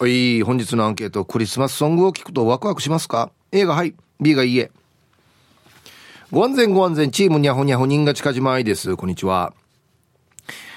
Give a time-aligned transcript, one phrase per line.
[0.00, 0.42] はい。
[0.42, 3.96] 本日のアンケートクリスマスソングを聞くとワクワクしますか？A がはい。
[4.20, 4.70] B がいいえ。
[6.30, 7.10] ご安全ご安全。
[7.10, 8.96] チームにゃほにゃほ人が近島愛です。
[8.96, 9.52] こんにちは。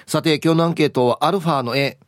[0.07, 1.99] さて今日のアンケートはアルファの A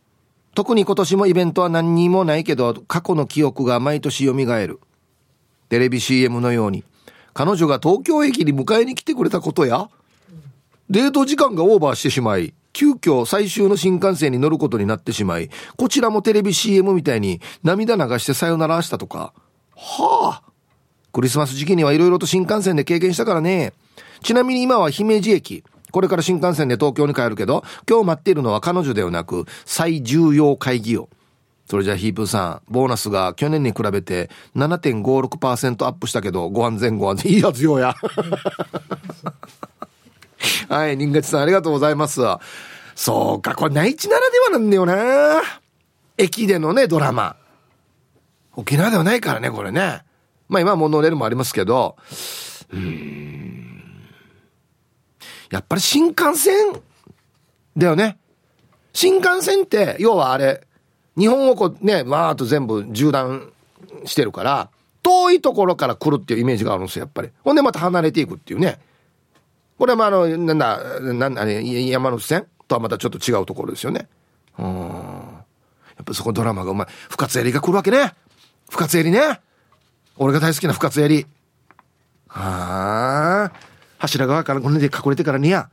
[0.55, 4.79] 特に今年もイベントは何にもないけど過去の記憶が毎年蘇る。
[5.69, 6.83] テレビ CM のように。
[7.35, 9.87] 彼女が東京駅に迎えに来てくれたことや
[10.89, 12.55] デート時間がオーバーしてしまい。
[12.73, 19.33] 急遽最終の新幹線に乗ることになってしまいこちらもテレビ CM みたいに涙流してさよならしたとか。
[19.75, 20.53] はあ。
[21.13, 23.73] クリスマス時期にはいろいろと新幹線で経験したからね。
[24.23, 25.63] ちなみに今は姫路駅。
[25.91, 31.07] これから新幹線で東京に帰るけど今日待っているのは彼女ではなく最重要会議を。
[31.69, 37.31] それじゃあヒープーさん、ボーナスが去年に比べて7.56%アップしたけど、ご安全ご安全。
[37.31, 37.95] いいやつよや。
[40.69, 42.21] はい、人月さんありがとうございます。
[42.95, 45.41] そうか、これ内地ならではなんだよな。
[46.17, 47.35] 駅でのね、ドラマ。
[48.55, 50.03] 沖縄ではないからね、これね。
[50.47, 51.95] まあ今はモノレールもありますけど、
[52.71, 53.83] うん。
[55.49, 56.55] やっぱり新幹線
[57.75, 58.17] だよね。
[58.93, 60.61] 新幹線って、要はあれ、
[61.17, 63.51] 日本をこうね、わーっと全部縦断
[64.05, 64.69] してるから、
[65.01, 67.29] 遠いところから来るっていうイメージがあるんですよ、やっぱり。
[67.43, 68.79] ほんでまた離れていくっていうね。
[69.77, 74.07] これはまあ、あの、なんだ、なんあれ、山手線とはまたちょっと違うところですよね。
[74.57, 74.65] うん。
[74.65, 75.45] や
[76.01, 76.87] っぱそこドラマがうまい。
[77.09, 78.13] 深津絵里が来るわけね。
[78.69, 79.39] 深津絵里ね。
[80.17, 81.27] 俺が大好きな深津絵里。
[82.27, 83.51] はあ。
[83.99, 85.69] 柱側からこれで隠れてからにや。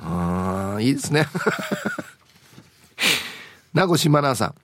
[0.00, 1.26] ああ、いいですね。
[3.72, 4.54] 名越マナーさん。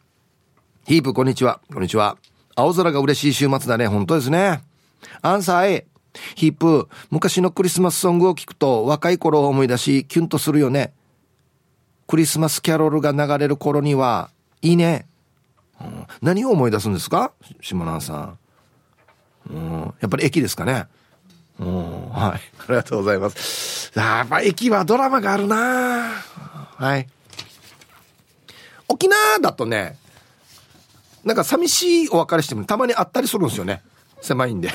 [0.86, 1.60] ヒープ、こんにちは。
[1.72, 2.16] こんにちは。
[2.56, 3.86] 青空が嬉しい週末だね。
[3.86, 4.62] 本当ですね。
[5.22, 5.86] アンサー A。
[6.34, 10.92] ヒープ、昔のクリスマスソングを聞くと若い頃を思い出し、キュンとするよね。
[12.06, 14.30] クリスマスキャロルが流れる頃には、
[14.62, 15.06] いいね。
[15.80, 17.32] うん、何を思い出すんですか？
[17.60, 18.38] 島南さん。
[19.50, 20.86] うん、やっぱり駅ですかね。
[21.58, 22.40] うん、はい。
[22.58, 23.92] ありがとうございます。
[23.94, 26.10] やっぱ駅はドラマがあるな
[26.76, 27.08] はい。
[28.88, 29.98] 沖縄だとね、
[31.24, 33.82] なんか寂しいお別れしてもたまにあったりするんですよね。
[34.20, 34.70] 狭いんで。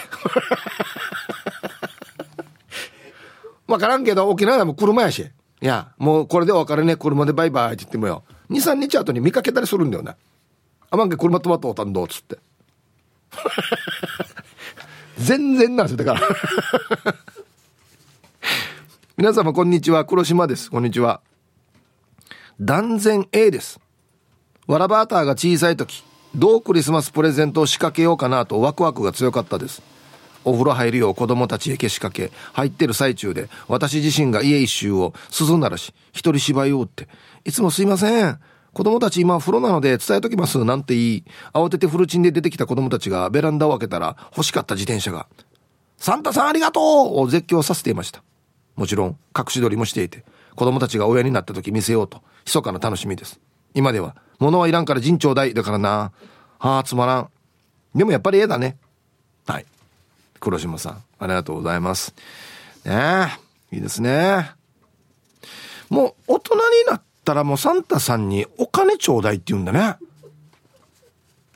[3.74, 5.32] わからんけど、沖縄でも車やし。
[5.62, 8.24] いや、もうこれでお別れね、車でバイバイって言ってもよ。
[8.52, 10.16] 2、3日後に見かけたりするんだよね。
[10.92, 12.38] あまんけ車止まったおたんど、つって。
[15.18, 17.16] 全然なんですよ、だから。
[19.18, 20.70] 皆様こんにちは、黒島です。
[20.70, 21.22] こんにちは。
[22.62, 23.80] 断然 A です。
[24.68, 26.04] わらバーターが小さい時
[26.36, 29.82] どうクリスマスプレゼントを仕掛けようかなとワクワクが強かったです
[30.46, 37.08] お風呂入るよう子供たちへけしかけ入ってる最中で私自身が家一周を鈴ならし一人芝居を打って
[37.46, 38.40] いつもすいません
[38.74, 41.24] 子供たち今風呂なので伝えときますなんて言い
[41.54, 45.28] 慌ててフルチンで出てきた子供たちがベランダを開けたら欲しかった自転車が
[45.98, 46.84] サンタさんありがとう
[47.20, 48.24] を絶叫させていました
[48.75, 50.24] もちろん隠し撮りもしていて
[50.56, 53.40] 子供たちが親になった時見せようと密かな楽しみです
[53.75, 56.12] 今では物はいらんから陣ちょうだいだからな。
[56.60, 57.30] はあ、つまらん。
[57.96, 58.78] でもやっぱり絵だね。
[59.48, 59.66] はい。
[60.44, 62.14] 黒島さん、ありがとうございます。
[62.84, 63.30] ね
[63.72, 64.52] え、いいですね。
[65.90, 69.96] もう大人になったらもうサンタさんにお金ちょうだいって言うんだね。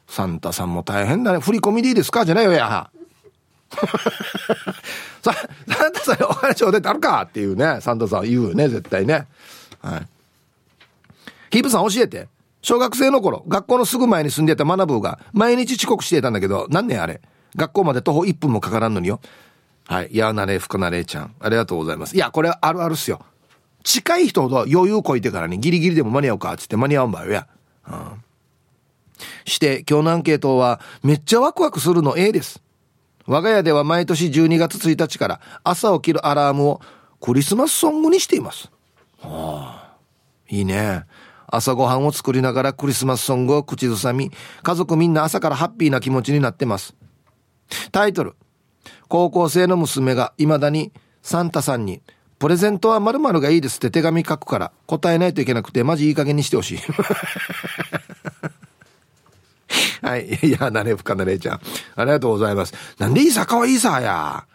[0.08, 1.40] サンタさんも大変だね。
[1.40, 2.24] 振り込みでいいですか？
[2.24, 2.90] じゃないよや。
[5.22, 5.42] ササ
[5.90, 7.82] ンタさんにお金ちょうだいってあるかっていうね。
[7.82, 9.28] サンタさん言うよね、絶対ね。
[9.82, 10.08] はい。
[11.52, 12.30] ヒープさん教えて。
[12.62, 17.20] 小学生の頃、学校のすぐ前に住んでたマナブーが毎日遅刻していたんだけど、何年あれ？
[17.58, 19.20] 学校まで徒歩1分もかからんのによ。
[19.86, 20.10] はい。
[20.12, 21.36] やーなれ、ふかなれちゃん。
[21.40, 22.16] ありがとうございます。
[22.16, 23.22] いや、これあるあるっすよ。
[23.84, 27.48] 近い人ほど余裕こいてからにギリギリでも間に合うか、つって間に合うんばよや。
[27.88, 28.24] うん。
[29.46, 32.62] して、今日のアンケートは、めっちゃワクワクするの A です。
[33.26, 36.82] 我が家では毎年12月1日から朝起きるアラームを
[37.20, 38.72] クリスマスソングにしています。
[39.20, 39.98] はあ、
[40.50, 41.06] いいね。
[41.48, 44.32] 朝ごはんを作りながらクリスマスソングを口ずさみ、
[44.64, 46.96] 家族みんな朝からハッピーな気持ちになってます。
[47.92, 48.36] タイトル。
[49.08, 50.92] 高校生の娘が未だに
[51.22, 52.02] サンタさんに、
[52.40, 56.80] プレゼントは〇〇がいいですって手紙書くから答えないといけなくてマジいい加減にしてほしい。
[60.02, 60.40] はい。
[60.44, 61.62] いや、なれふかなれちゃん。
[61.96, 62.74] ありがとうございます。
[63.00, 64.46] なんでいいさ、かわいいさや。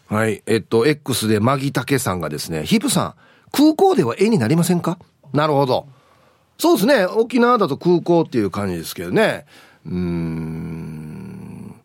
[0.08, 0.44] はい。
[0.46, 3.14] えっと、X でマギタケさんがですね、ヒプさん、
[3.52, 4.98] 空港では絵になりませんか
[5.32, 5.88] なるほど。
[6.58, 7.06] そうですね。
[7.06, 9.46] 沖縄だと空港っていう感じですけどね。
[9.86, 11.76] うん。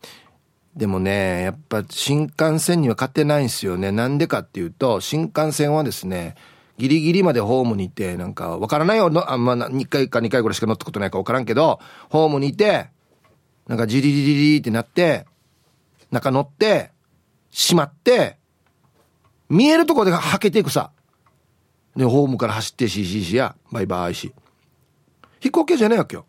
[0.76, 3.91] でもね、やっぱ新幹線には勝てないんですよね。
[3.91, 6.37] なんでかっていうと、新幹線はですね、
[6.78, 9.10] ギリギリまでホームにいて、なんか、わからないよ。
[9.30, 12.88] あんま、2回か2回ぐらいしか乗ったことないかわからんけど、ホームにいて、
[13.66, 15.26] なんかジリリリリってなって、
[16.12, 16.92] 中乗って、
[17.50, 18.38] 閉まって、
[19.48, 20.92] 見えるとこではけていくさ。
[21.96, 24.32] で、ホームから走って CCC や、バイバイし。
[25.40, 26.26] 飛行機じゃねえわけよ。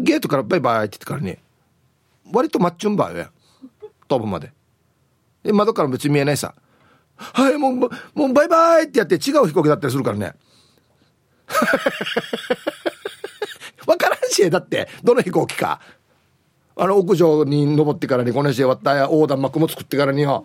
[0.00, 1.40] ゲートからバイバイって言ってからね、
[2.32, 3.30] 割とマッチュンバーよや。
[4.06, 4.52] 飛ぶまで。
[5.42, 6.54] で、窓から別に見えないさ。
[7.16, 7.74] はい、もう、
[8.14, 10.34] もうバイバイってやって違う飛行機だったりするからね。
[13.86, 15.80] わからんし、だって、どの飛行機か。
[16.76, 20.44] あの屋上に登ってからにこの人で割った横断幕も作ってからには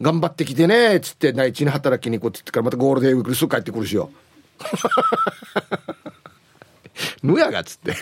[0.00, 4.10] 頑張ってきてねっつって内地に働きに行こうって言ってからまたゴールデンウィークにすぐ帰ってくるしよ。
[7.22, 7.94] ぬやがっつって。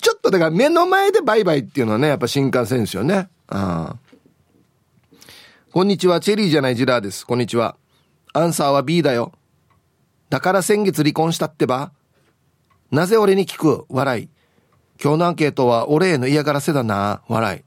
[0.00, 3.28] ちょっとだから目の前でバイバイっていうのはねやっぱ新幹線ですよね。
[3.48, 3.96] あ
[5.74, 7.76] こんにちはチェリーじゃないジラーですこんにちは
[8.32, 9.32] アンサーは B だよ
[10.30, 11.90] だから先月離婚したってば
[12.92, 13.84] なぜ俺に聞く？
[13.88, 14.28] 笑い
[15.02, 17.22] 今日のアンケートは俺への嫌がらせだな。
[17.26, 17.62] 笑い。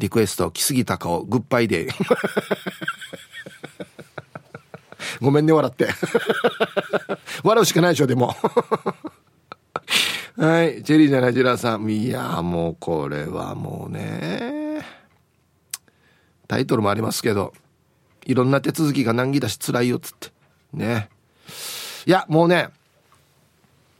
[0.00, 1.92] リクエスト、来すぎた顔、グッバイデー。
[5.22, 5.86] ごめんね、笑って。
[7.44, 8.34] 笑うしかないでしょ、でも。
[10.36, 10.82] はい。
[10.82, 11.88] チェリーじゃない、ジラーさん。
[11.88, 14.84] いや、もうこれはもうね。
[16.48, 17.52] タイトルもありますけど、
[18.26, 20.30] いろんな手続きが難儀だし辛いよっ、つって。
[20.72, 21.08] ね。
[22.06, 22.68] いや、もうね、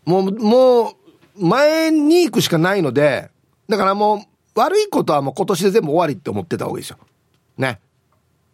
[0.05, 0.95] もう、もう、
[1.47, 3.31] 前に行くしかないので、
[3.69, 4.21] だからもう、
[4.55, 6.99] 悪いことはもう今年で全部終わりって思ってた方がいいですよ。
[7.59, 7.81] ね。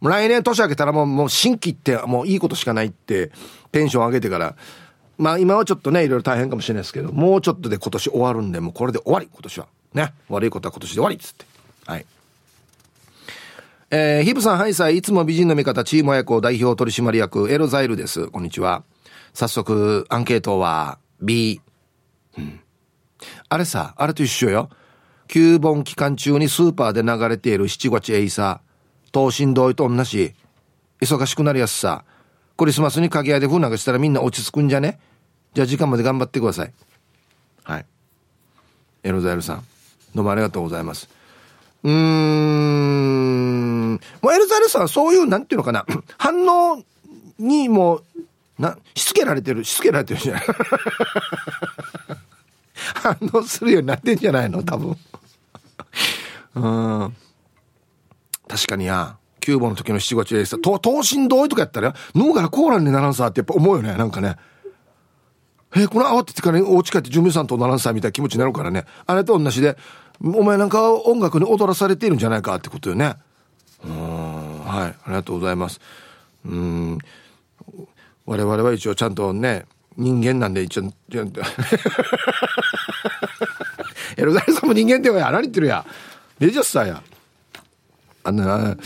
[0.00, 3.32] 来年年明けたらもう、もう新規ってもういいことしかないって
[3.70, 4.56] テンション上げてから、
[5.19, 9.66] まあ今はちょっとね、いろいろ大変かもしれないですけど、もうちょっとで今年終わるんで、もうこれで終わり、今年は。
[9.93, 10.14] ね。
[10.31, 11.44] 悪いことは今年で終わりっつって。
[11.84, 12.06] はい。
[13.93, 18.29] えー、ヒブさん、ハイサイ、いつも美人の味方、チーム親子代表取締役、エロザイルです。
[18.29, 18.85] こんにちは。
[19.35, 21.61] 早速、アンケートは B。
[22.39, 22.61] うん。
[23.49, 24.70] あれさ、あれと一緒よ。
[25.27, 30.35] 旧盆期間中にスーパーで流れている七月エイサー、唐船ドーイと同じ。
[31.01, 32.05] 忙しくなるやつさ。
[32.56, 35.01] クリスマスにかぎやで風なんかしたらみんな落ち着くんじゃね？
[35.53, 36.73] じゃあ時間まで頑張ってください。
[37.65, 37.87] はい。
[39.03, 39.65] エロザエルさん、
[40.15, 41.09] どうもありがとうございます。
[41.82, 41.93] うん。
[44.20, 45.87] もうエルザエルさんはそういう、なんていうのかな。
[46.19, 46.82] 反応
[47.39, 48.03] にも、
[48.58, 50.44] な、しつけられてる、しつけられてるじゃない。
[52.94, 54.63] 反応するようになってんじゃないの？
[54.63, 54.96] 多分。
[56.55, 57.17] うん。
[58.46, 64.37] 確かにや、キューバの時の七五でさ、と、等身同意とかやったら、脳からコーランにならんさってやっぱ思うよね、なんかね。
[65.77, 68.84] えー、この慌ててからお家帰って準備さんとならんさみたいな気持ちになるからね。
[69.06, 69.77] あれと同じで、
[70.22, 73.15] お前なんか音楽に踊らされているんじゃないかってことよね。
[73.84, 75.81] うん、はい、ありがとうございます。
[76.44, 76.98] うん、
[78.27, 79.65] 我々は一応ちゃんとね、
[79.96, 80.82] 人間なんで一応、
[84.17, 85.84] エロザイさんも人間ってや、何言ってるや。
[86.41, 87.03] 20歳や。
[88.22, 88.77] あの、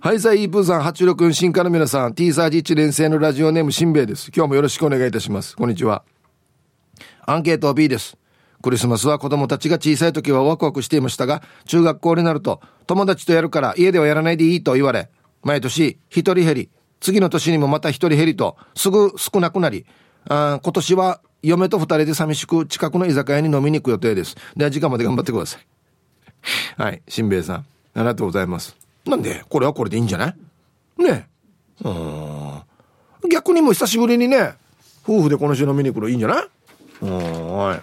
[0.00, 4.30] はい、さい、イープーさん、八六新化の皆さん、T サージ1年生のラジオネームしんべヱです。
[4.34, 5.56] 今日もよろしくお願いいたします。
[5.56, 6.04] こんにちは。
[7.26, 8.16] アンケート B です。
[8.66, 15.08] クリスマスは子供たちが小さい時はワクワクしていましたが、中学校になると友達とやるから家ではやらないでいいと言われ、
[15.44, 19.86] 毎年一人減り、次の年にもまた一人減りと、すぐ少なくなり、
[20.28, 24.34] あ今年は嫁と二人で寂しく近くの居酒屋に飲みに行く予定です。
[24.56, 25.66] では時間まで頑張ってください。
[26.82, 27.56] はい、しんべヱさん。
[27.58, 27.64] あ
[27.98, 28.76] りがとうございます。
[29.06, 30.30] なんで、これはこれでいいんじゃな
[30.98, 31.02] い？
[31.04, 31.28] ね
[31.84, 31.88] え。
[31.88, 33.30] うん。
[33.30, 34.54] 逆にも久しぶりにね、
[35.08, 36.46] 夫婦でこの週飲みに行くのいいんじゃない？
[37.02, 37.80] うん、はい。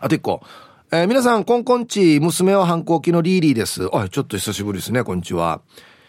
[0.00, 0.42] あと一個。
[0.90, 3.88] えー、皆さん、コンコンチ、娘は反抗期のリーリーです。
[3.92, 5.60] あ、ちょっと久しぶりですね、こんにちは。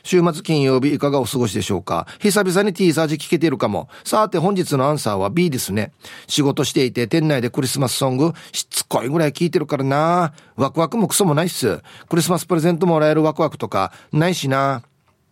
[0.03, 2.07] 週末金曜日いかがお過ごしでしょうか？
[2.19, 3.89] 久々に T サージ聞けているかも。
[4.05, 5.91] さて本日のアンサーは B ですね。
[6.27, 10.33] 仕事していて店内でクリスマスソングしつこいぐらい聞いてるからな。
[10.55, 11.81] ワクワクもクソもないっす。
[12.07, 14.83] クリスマスプレゼントもらえるワクワクとかないしな。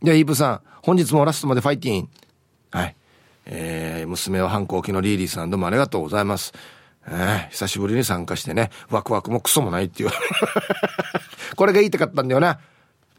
[0.03, 2.09] ではイーブさん、本日もラストまでファイティン。
[2.71, 2.95] はい。
[3.45, 6.53] えー、娘は反抗期のリーリーさんどうもありがとうございます。
[7.09, 10.09] えー、久しぶりに参加してね、ワクワクもクソもないっていう。
[11.55, 12.59] これが言いたかったんだよな。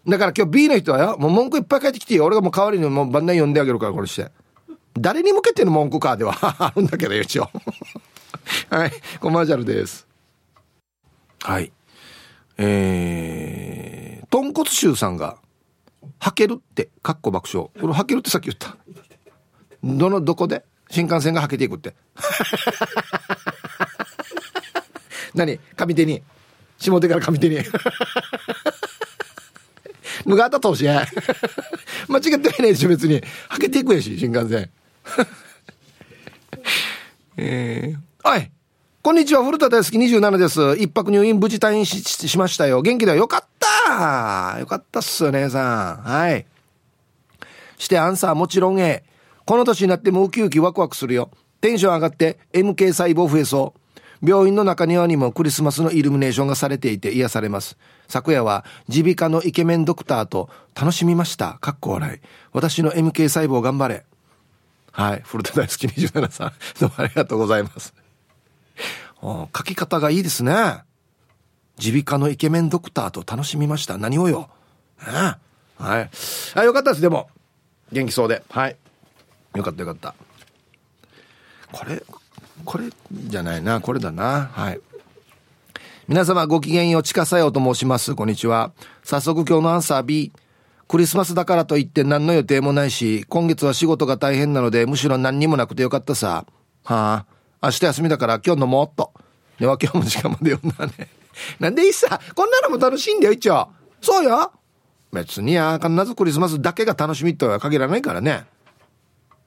[0.07, 2.25] だから今日 B の人はよ、もう文句いっぱい書いてきてよ。
[2.25, 4.30] 俺がもう代わりにもう晩年読んであげるから、これして。
[4.99, 7.50] 誰に向けての文句かでは あるんだけど、一応。
[8.71, 10.07] はい、コマーシャルです。
[11.42, 11.73] はい。
[12.59, 15.37] えー、豚骨臭さんが、
[16.18, 17.71] はけるって、かっこ爆笑。
[17.80, 18.76] これはけるってさっき言った。
[19.83, 20.64] どの、どこで？
[20.90, 21.95] 新幹線がはけていくって。
[25.38, 25.59] 何？
[25.76, 26.23] 上手に。
[26.78, 27.59] 下手から上手に。
[30.25, 31.07] 無型投資や。
[32.09, 33.23] 間違ってないでしょ、別に。
[33.49, 34.71] はけていくやし、新幹線。
[37.37, 38.50] えー、はい。
[39.00, 40.83] こんにちは、古田大好き27です。
[40.83, 42.83] 一泊入院無事退院ししましたよ。
[42.83, 43.18] 元気だよ。
[43.18, 45.97] よかったよかったっすよ、姉さん。
[46.02, 46.47] はい。
[47.78, 49.04] してアンサーもちろん A。
[49.47, 51.30] この年になってもウキウキワクワクするよ。
[51.61, 53.80] テンション上がって MK 細胞増えそう。
[54.22, 57.76] 病院の中庭にもクリスマスのイルミネーションがされていて癒されます。
[58.08, 61.58] 昨夜は耳鼻科のイケメンドクターと楽しみました。
[61.60, 62.20] かっこ笑い。
[62.52, 64.04] 私の MK 細胞頑張れ。
[64.92, 65.22] はい。
[65.25, 66.52] 古田大好き27さん。
[66.80, 67.94] どうもありがとうございます。
[69.20, 70.52] 書き方がいいですね。
[71.78, 73.98] 耳鼻科のイケメンドクターと楽しみました。
[73.98, 74.50] 何をよ
[75.00, 75.38] あ
[75.78, 75.84] あ。
[75.84, 76.10] はい。
[76.54, 77.02] あ、よかったです。
[77.02, 77.30] でも。
[77.92, 78.42] 元気そうで。
[78.50, 78.76] はい。
[79.54, 80.14] よかったよかった。
[81.70, 82.02] これ、
[82.64, 83.80] これじゃないな。
[83.80, 84.50] これだな。
[84.52, 84.80] はい。
[86.08, 88.14] 皆様ごきげんよう、ちかさよと申します。
[88.14, 88.72] こんにちは。
[89.02, 90.32] 早速今日のアンサー B。
[90.88, 96.46] クリスマスだからといって何の予定もないし、今月は仕事が大変なので、むしろ何にもなくてよかったさ。
[96.84, 97.26] は
[97.60, 99.12] あ、明日休みだから今日飲もうっと。
[99.58, 101.08] では今日も時間まで読んだね。
[101.60, 102.20] なんでいいさ。
[102.34, 103.68] こんなのも楽しいんだよ、一応。
[104.00, 104.50] そうよ。
[105.12, 108.46] 別にや、必ずクリスマスだけが楽しみとは限らないからね。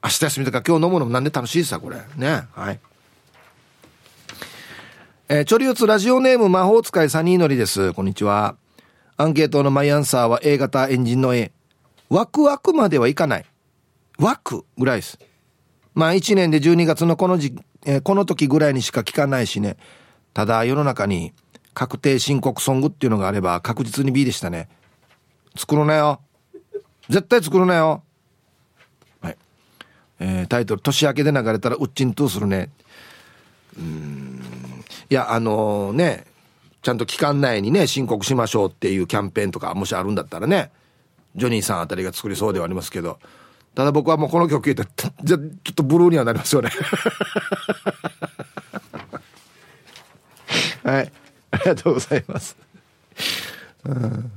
[0.03, 1.97] 明日休みだから今日飲むのもなんで楽しいさ、これ。
[2.17, 2.47] ね。
[2.53, 2.79] はい。
[5.33, 7.93] えー、チョリウツラジオネーム魔法使いサニーノリです。
[7.93, 8.57] こんにちは。
[9.15, 11.53] アンケートのマイアンサーは A 型エンジンの A。
[12.09, 13.45] ワクワクまではいかない。
[14.19, 15.17] ワクぐらいです。
[15.93, 19.77] まあ1年で12月のこの時、えー、この時ぐらいにしか聞かないしね。
[20.33, 21.31] ただ世の中に
[21.73, 24.67] 確定申告ソングっていうのがあれば確実に B でしたね。
[25.55, 26.19] 作るなよ。
[27.07, 28.03] 絶対作るなよ。
[29.21, 29.37] はい。
[30.19, 32.69] えー、タイトル、年明けで流れたらうっちんとするね。
[33.77, 34.60] うん
[35.11, 36.25] いやあのね
[36.81, 40.71] ちゃんと期間内にね申告しましょうっていうキャンペーンとかもしあるんだったらね
[41.35, 43.19] ジョニーさんあたりが作りそうではありますけど
[43.75, 44.83] ただ僕はもうこの曲聴いて
[45.23, 46.69] じゃちょっとブルーにはなりますよね。
[50.83, 51.11] はい。
[51.51, 52.55] ありがとうございます、
[53.83, 54.31] うん、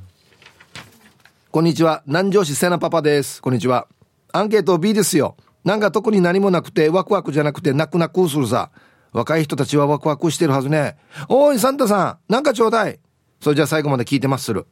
[1.52, 2.02] こんにちは。
[2.06, 3.40] 南城市セナパパです。
[3.40, 3.86] こんにちは。
[4.32, 5.36] アンケート B ですよ。
[5.64, 8.70] なんか特に何もなくてワクワクじゃなくて泣く泣くするさ。
[9.14, 10.96] 若い人たちはワクワクしてるはずね。
[11.28, 12.98] おい、サンタさん、なんかちょうだい。
[13.40, 14.66] それじゃあ最後まで聞いてまする。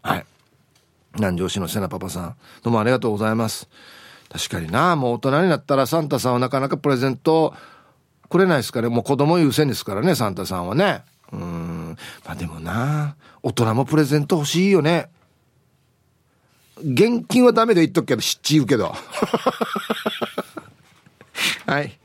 [0.00, 0.24] はい。
[1.16, 3.68] 南城市のセナパパさん、どうもありがとうございます。
[4.28, 7.52] 確かにな、もう大人になったらサンタさんはなかなかプレゼント
[8.28, 11.02] くれないですから、もう子供優先ですからね、サンタさんはね。
[11.32, 11.96] うん。
[12.24, 15.10] まあでもな、大人もプレゼント欲しいよね。
[16.78, 18.94] 現金はダメで言っとくけど、知っち言うけど。
[21.66, 21.98] はい。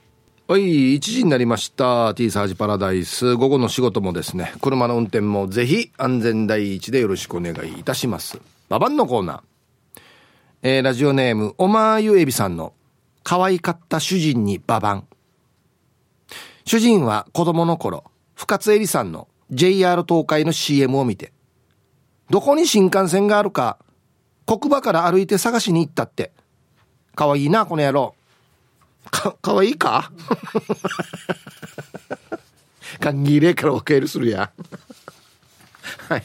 [0.47, 2.13] はい、1時になりました。
[2.13, 3.33] T サージパラダイス。
[3.33, 8.39] 午後の仕事もですね、車の運転もぜひ安全第一でよろしくお願いいたします。
[8.69, 10.01] ババンのコーナー。
[10.61, 12.73] えー、ラジオネーム、おまゆえびさんの、
[13.23, 15.07] 可愛かった主人にババン。
[16.63, 18.03] 主人は子供の頃、
[18.35, 21.33] 深津絵里さんの JR 東海の CM を見て、
[22.29, 23.79] どこに新幹線があるか、
[24.45, 26.33] 国場から歩いて探しに行ったって。
[27.15, 28.14] 可愛いな、この野郎。
[29.11, 30.11] か、かわいいか？
[32.99, 34.51] 歓迎礼からお帰りするや。
[36.09, 36.23] はい。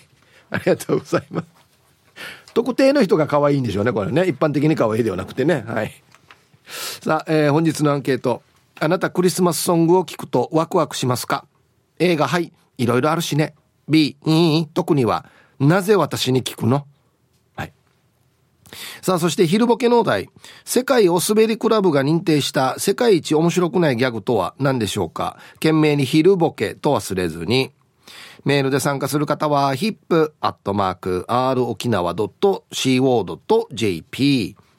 [0.51, 1.47] ありがとうございます。
[2.55, 4.27] 特定の人が可愛いんでしょうね、これね。
[4.27, 5.65] 一般的に可愛いではなくてね。
[5.67, 6.03] はい。
[6.67, 8.43] さあ、えー、本日のアンケート。
[8.81, 11.47] あなたクリスマスソングを聞くとワクワクしますか
[11.99, 12.53] ?A がはい。
[12.79, 13.55] いろいろあるしね。
[13.89, 14.67] B、いい？
[14.69, 15.27] 特には、
[15.59, 16.87] なぜ私に聞くの？
[19.03, 20.29] さあ、そして昼ボケのお題。
[20.65, 25.39] 世界お滑りクラブが認定した世界一面白くないギャグとは何でしょうか？
[25.55, 27.73] 懸命に昼ボケと忘れずに。
[28.45, 32.57] メールで参加する方は、hip.r 沖縄 .co.jp。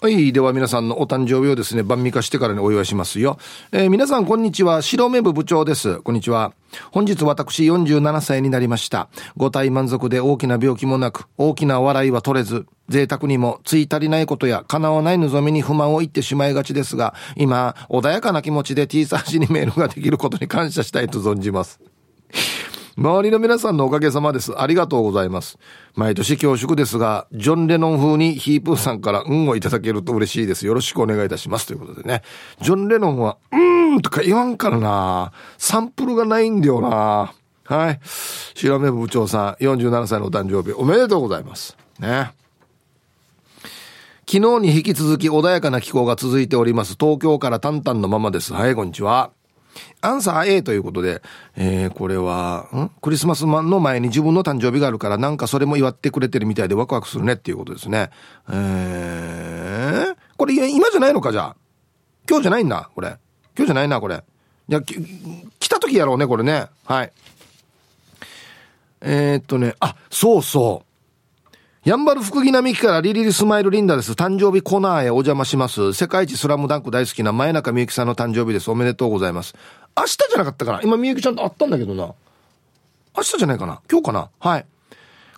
[0.00, 0.32] はい。
[0.32, 3.36] では皆さんのお誕生日をですね、晩味化してからにお祝いしますよ。
[3.72, 4.80] えー、皆さんこんにちは。
[4.80, 5.98] 白目部部長です。
[6.02, 6.52] こんにちは。
[6.92, 9.08] 本日私47歳になりました。
[9.36, 21.80] 五体満足で大きな病気もなく、大きな笑いは取れず、贅沢にもつい足りないことや叶わない望みに不満を言ってしまいがちですが、今、穏やかな気持ちで T サージにメールができることに感謝したいと存じます。
[22.98, 24.60] 周りの皆さんのおかげさまです。
[24.60, 25.56] ありがとうございます。
[25.94, 30.66] 毎年恐縮ですが、ジョン・レノン風にヒープーさんから運をいただけると嬉しいです。
[30.66, 31.68] よろしくお願いいたします。
[31.68, 32.22] ということでね。
[32.60, 35.30] ジョン・レノンは、うーんとか言わんからな。
[35.58, 37.34] サンプルがないんだよな。
[37.62, 38.00] はい。
[38.56, 41.76] 白目部長さん、47歳のお誕生日、おめでとうございます。
[42.00, 42.32] ね。
[44.26, 46.96] 昨日に引き続き穏やかな気候が続いております。
[46.98, 48.52] 東京からタンタンのままです。
[48.54, 49.37] はい、こんにちは。
[50.00, 51.22] アンサー A ということで、
[51.56, 52.90] えー、これは、ん？
[53.00, 58.10] クリスマスの前に自分の誕生日があるから、なんかそれも祝ってくれてるみたいでワクワクするねっていうことですね。
[58.50, 61.56] えー、これ今じゃないのか、じゃあ？
[62.28, 63.16] 今日じゃないんだ、これ。
[63.56, 64.22] 今日じゃないな、これ。
[64.68, 66.66] じゃあ、来た時やろうね、これね。
[66.84, 67.12] はい。
[69.00, 70.87] えー、っとね、あ、そうそう。
[71.88, 74.12] やんばる福木並木からリリリスマイルリンダです。
[74.12, 75.94] 誕生日コナーへお邪魔します。
[75.94, 78.70] 世界一スラムダンク大好きな前中みゆきさんの誕生日です。
[78.70, 79.54] おめでとうございます。
[79.96, 80.82] 明日じゃなかったかな？
[80.82, 82.12] 今みゆきちゃんと会ったんだけどな。
[83.16, 83.80] 明日じゃないかな？
[83.90, 84.28] 今日かな？
[84.38, 84.66] はい。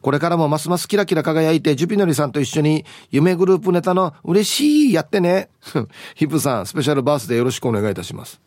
[0.00, 5.50] これからもますますキラキラ輝いて、ジュピノリさんと一緒に夢グループネタの嬉しいやってね。
[6.16, 8.40] ヒップさん、スペシャルバースでよろしくお願いいたします。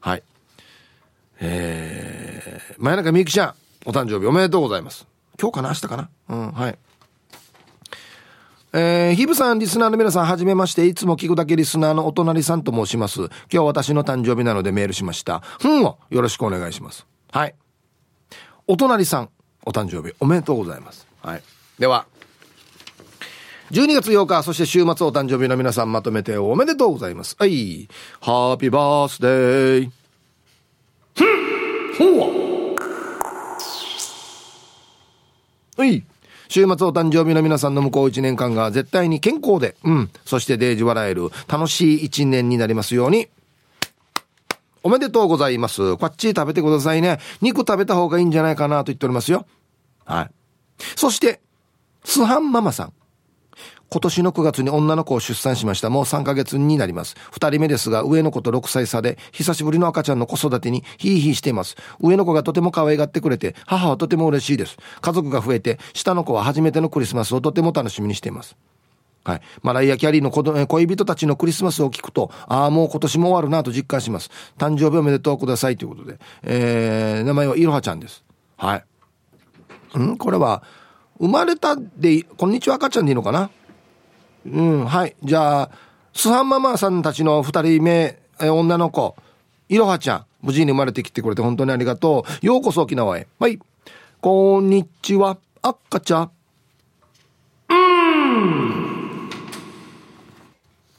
[0.00, 0.22] はい。
[1.40, 3.54] えー、前中みゆきちゃん、
[3.84, 5.06] お誕生日おめでとうございます。
[5.38, 5.68] 今日かな？
[5.68, 6.08] 明日かな？
[6.30, 6.78] うん、はい。
[8.76, 13.20] えー、ヒブさん、リスナーの皆さん、はじめまして、いつも聞くだけリスナーのお隣さんと申します。
[13.20, 15.42] 今日私の誕生日なのでメールしました。
[15.60, 17.06] ふんをよろしくお願いします。
[17.30, 17.54] はい。
[18.66, 19.30] お隣さん、
[19.64, 21.06] お誕生日おめでとうございます。
[21.22, 21.42] はい。
[21.78, 22.06] では、
[23.70, 27.36] 12月8日、そして週末お誕生日の皆さんまとめておめでとうございます。
[27.38, 27.88] はい。
[28.20, 29.90] ハッピーバースデー。
[31.14, 32.74] ふんほう
[35.76, 36.04] はい。
[36.48, 43.28] 週末お誕生日の皆さんの向こう一年間が絶対に健康で、うん、そしてデージ笑える楽しい一年になりますように。
[44.82, 45.96] おめでとうございます。
[45.96, 47.18] こっち食べてくださいね。
[47.40, 49.46] 肉食べた方がいいんじゃないかなと言っておりますよ。
[50.04, 50.30] はい。
[50.94, 51.40] そして、
[52.04, 52.92] スハンママさん。
[53.94, 55.88] 今年の9月に女の子を出産しました。
[55.88, 57.14] もう3ヶ月になります。
[57.30, 61.76] 2人目ですが、上の子と6歳差で、久しぶりの赤ちゃんの子育てにヒーヒーしています。
[62.00, 64.78] 上の子がとても可愛がってくれて、母はとても嬉しいです。
[65.00, 68.56] 家族が増えて、下の子は初めてのクリスマスをとても楽しみにしています。
[69.22, 69.40] はい。
[69.62, 74.28] マライア・キャリーの子恋人たちのクリスマスを聞くと、ああ、もう今年も終わるなと実感します。
[74.58, 76.18] 誕生日おめでとうくださいということで。
[76.42, 78.24] えー、名前はいろはちゃんです。
[78.56, 78.82] は
[79.96, 79.98] い。
[80.00, 80.16] ん？
[80.16, 80.64] これは、
[81.20, 83.50] 生まれたで、こんにちは赤ちゃんでいいのかな？
[84.46, 85.16] うん、はい。
[85.22, 85.70] じゃあ、
[86.12, 89.16] スハンママさんたちの二人目、え女の子、
[89.68, 92.46] いろはちゃん、無事に生まれてきてくれて本当にありがとう。
[92.46, 93.26] ようこそ沖縄へ。
[93.38, 93.58] はい。
[94.20, 96.30] こんにちは、あっかちゃん。
[97.70, 98.63] うん。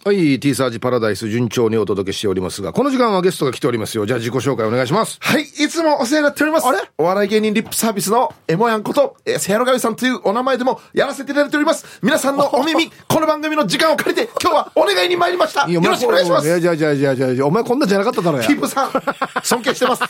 [0.07, 4.05] はい、T サージパラダイス順調にお届けしておりますが、この時間はゲストが来ておりますよ。
[4.05, 5.17] じゃあ自己紹介お願いします。
[5.19, 6.67] はい、いつもお世話になっております。
[6.67, 11.99] あれお笑い芸人リップサービスのエモヤンこと、えー、せやろがみさんというお名前でもやらせていただいております。
[12.03, 15.67] 皆さんのお耳、この番組の時間を借りて、今日はお願いに参りました。
[15.67, 16.47] よろしくお願いします。
[16.47, 18.91] いや、じゃあじゃあじゃあじゃあお前こんなんじゃなかっただろキープさん、
[19.43, 20.03] 尊敬してます。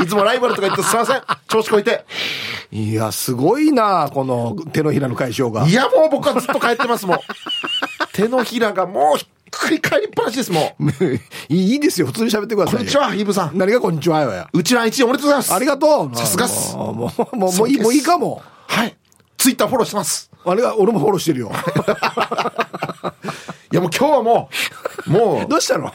[0.00, 1.22] いつもライバルとか言ってすいません。
[1.48, 2.04] 調子こいて。
[2.70, 5.66] いや、すごいなこの手のひらの解消が。
[5.66, 7.18] いや、もう僕はずっと帰ってますもん。
[8.14, 10.88] 手のひらがもう繰り返りっぱなしですもん。
[11.52, 12.06] いいですよ。
[12.06, 12.76] 普通に喋ってください。
[12.76, 13.58] こんにちは、ヒブさん。
[13.58, 14.48] 何がこんにちはよや。
[14.52, 15.52] うちら一位おめでとうございます。
[15.52, 16.16] ありがとう。
[16.16, 16.76] さすがっす。
[16.76, 18.40] もう、もう、もういい、もういいかも。
[18.68, 18.96] はい。
[19.36, 20.30] ツイッターフォローしてます。
[20.44, 21.50] あれが、俺もフォローしてるよ。
[23.72, 24.48] いやもう今日はも
[25.08, 25.48] う、もう。
[25.50, 25.92] どうしたの？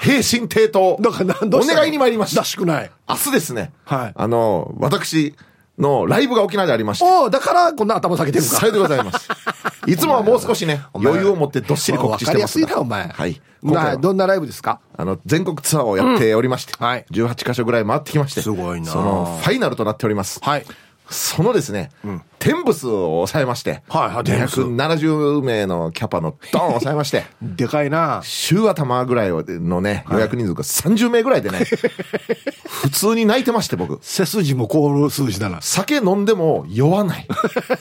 [0.00, 0.94] 平身低頭。
[0.94, 2.46] お願いに参りましたら。
[2.46, 2.90] しくない。
[3.06, 3.72] 明日ですね。
[3.84, 5.34] はいあの、私
[5.78, 7.04] のライブが沖縄でありまして。
[7.04, 8.50] おおだからこんな頭下げてるか。
[8.50, 9.28] さようでございます。
[9.86, 12.66] いつもはもう少しね、余裕を持ってどっしり告知してますが。
[12.66, 13.08] わかりやすいな、お前。
[13.08, 13.40] はい。
[14.00, 14.80] どんなライブですか？
[14.96, 20.40] あの、全国ツアーをやっておりまして、うんはい18カ所ぐらい回ってきまして、すごいなそのファイナルとなっております。
[20.42, 20.66] はい。
[21.10, 21.90] そのですね、
[22.38, 28.20] テンブスを抑えまして、はいはいテンブス270名のキャパのドーンを 抑えまして、でかいな。
[28.22, 31.60] 週頭ぐらいのね、予約人数が30名ぐらいでね、
[32.82, 33.98] 普通に泣いてまして僕。
[34.02, 35.58] 背筋も凍る数字だな。
[35.60, 37.26] 酒飲んでも酔わない。
[37.28, 37.36] こ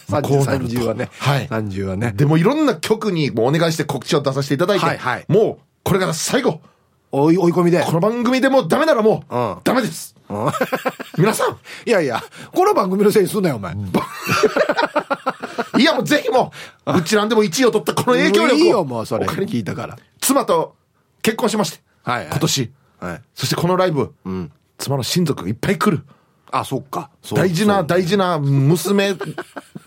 [0.07, 1.09] うなると30はね。
[1.19, 1.47] はい。
[1.47, 2.13] 30はね。
[2.15, 6.59] でもいろんな曲にお願いして告知を出させていただいて、はいはいもうこれから最後、
[7.23, 7.83] 追い込みで。
[7.83, 10.15] この番組でもうダメならもう、うんダメです。
[11.17, 12.21] 皆さん、いやいや、
[12.53, 13.73] この番組のせいにすんなよ、お前。
[15.77, 16.51] いやもうぜひも
[16.85, 18.57] う、うちなんでも1位を取ったこの影響力を。
[18.57, 19.25] いいよ、もうそれ。
[19.25, 19.97] 聞いたから。
[20.19, 20.75] 妻と
[21.21, 22.71] 結婚しまして、はいはい今年。
[22.99, 23.21] はい。
[23.35, 24.13] そしてこのライブ、
[24.77, 26.03] 妻の親族がいっぱい来る。
[26.51, 27.09] あ、そっか。
[27.33, 29.15] 大事な大事な娘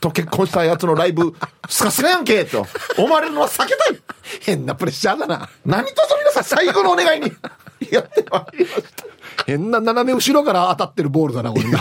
[0.01, 1.35] と結婚したやつのライブ、
[1.69, 2.67] スカスカやんけと
[2.99, 3.99] 思われるのは避けたい。
[4.41, 5.49] 変なプレッシャーだな。
[5.65, 7.33] 何とぞ皆さん最後のお願いに
[7.91, 9.05] やってまいりました。
[9.47, 11.81] 変な斜め後ろから当たってるボールだな、これな。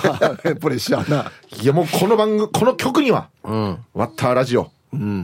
[0.56, 1.32] プレッシャーな。
[1.62, 4.72] いやもうこの番組、この曲には、ワッターラジオ、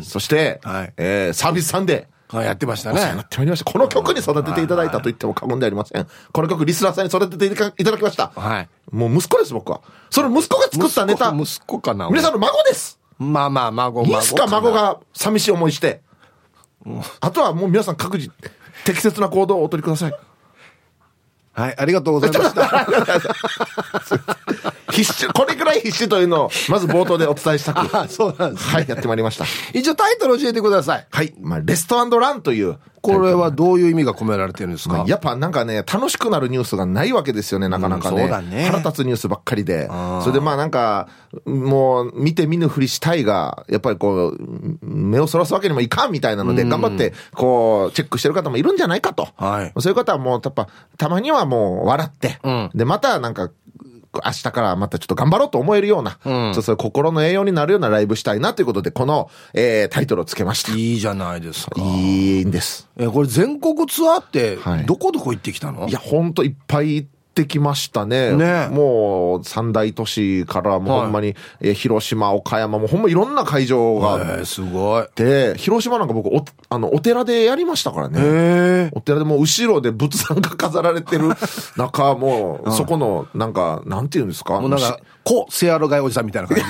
[0.04, 3.28] そして、はいえーサービスサンデー、あやってましたねっ。
[3.30, 3.72] てまいりました。
[3.72, 6.08] この曲に育てていただいたと言っても過言ではありません。
[6.32, 8.32] この曲、リスナーさんに育てていただきました。
[8.36, 8.70] はい。
[8.92, 9.82] もう息子です、僕は。
[10.10, 12.10] その息子が作ったネタ、息子息子かな。
[12.10, 13.00] 皆さんの孫です。
[13.20, 14.20] まあまあ、孫、孫。
[14.20, 14.72] いつか孫。
[14.72, 16.02] が寂しい思いして、
[17.20, 18.32] あとはもう皆さん各自、
[18.86, 20.14] 適切な行動をお取りください。
[21.56, 22.86] はい、ありがとうございました。
[24.92, 27.80] 必死、これぐらい必死というのを、まず冒頭でお伝えしたく。
[27.98, 28.68] あ、そうなんです。
[28.68, 29.46] はい、やってまいりました。
[29.74, 31.08] 一応タイトル教えてください。
[31.10, 32.78] はい、まあ、レストランという。
[33.06, 35.04] これはどういう意味が込められてるんですか？
[35.08, 38.24] やっぱなんかね、楽しくなるニュースがないわけですよね、なかなかね。
[38.24, 38.66] うんそうだね。
[38.66, 39.88] 腹立つニュースばっかりで。
[40.22, 41.08] それでまあなんか、
[41.46, 44.38] もう見て見ぬふりしたいが、やっぱりこう、
[44.82, 49.28] 目をそらすわけにもいかんみたいなので、頑張って、こう、チェックしてる方もいるんじゃないかと。
[49.36, 49.74] はい。
[49.80, 52.70] そういう方はもう、やっぱ、たまにはもう笑って、うん。
[52.74, 53.50] で、またなんか、
[54.24, 60.74] 明日からまたちょっと頑張ろうと思えるような、ちょっとそういう心の栄養になるようなライブしたいなということで、この、えー、タイトルをつけました。
[60.74, 61.82] いいいじゃないですか。
[61.82, 62.88] いんです。
[62.98, 65.88] え、これ全国ツアーってはい、どこどこ行ってきたの？
[65.88, 67.08] いや、ほんといっぱい行
[67.42, 68.32] ってきましたね。
[68.32, 68.70] ね。
[68.72, 75.06] もう、三大都市からもうはいほんまに、えー広島、岡山もほんまいろんな会場がすごい。
[75.16, 78.90] て、広島なんか僕お、あの、お寺でやりましたからね。
[78.94, 81.30] お寺でもう後ろで仏壇が飾られてる
[81.76, 84.62] 中、もう、そこの、なんか、なんていうんですか？
[84.62, 86.64] もうなんか、こ、セアロガイおじさんみたいな感じ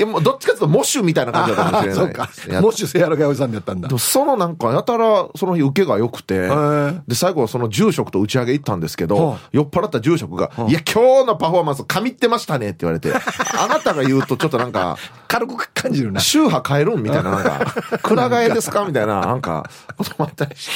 [0.00, 2.04] やもうどっちかというと、モッシュみたいな感じだったかもしれない。
[2.04, 2.52] そうかい。
[2.52, 13.12] やもしセアロガイおじさんだったんだそのなんか、やたら、その日受けが良くてー、で、最後その住職と打ち上げ行ったんですけはどあ、酔っ払った住職が、いや、今日のパフォーマンス、神ってましたねって言われて、
[13.58, 14.96] あなたが言うとちょっとなんか、
[15.28, 16.20] 軽く感じるな。
[16.20, 20.70] 宗派変えるんみたいな、なんか、くら替えですかみたいな、なんか、こともあったりし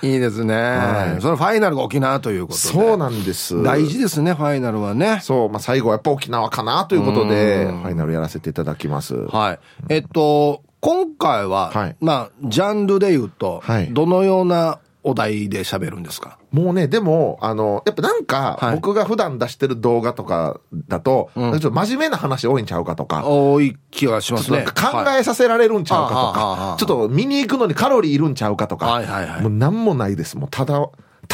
[0.00, 0.06] て。
[0.06, 0.54] いいですね。
[0.54, 2.64] はいそのファイナルが沖縄ということで。
[2.68, 3.62] そうなんです。
[3.62, 5.20] 大事ですね、ファイナルはね。
[5.22, 9.14] そう、まあ最後はやっぱ沖縄かなということで、ファイナルやらせていただきます。
[9.14, 9.58] はい。
[9.88, 16.38] えっと、今回は、はいまあ、ジャンルで言うと、はいどのようなお題で喋るんですか？
[16.50, 24.64] もうね、でも、あの、やっぱなんかは、い僕が普段出してる動画とかだと、うんちょっと真面目な話多いんちゃうかとか、多い気がしますね。
[24.64, 30.38] 考はいえさせられるんちゃうかとはあはあはあはあ、かちょっと見に行くのにカロリーいるんちゃうかとか、はいはいはいもうなんもないです。
[30.38, 30.80] もうただ、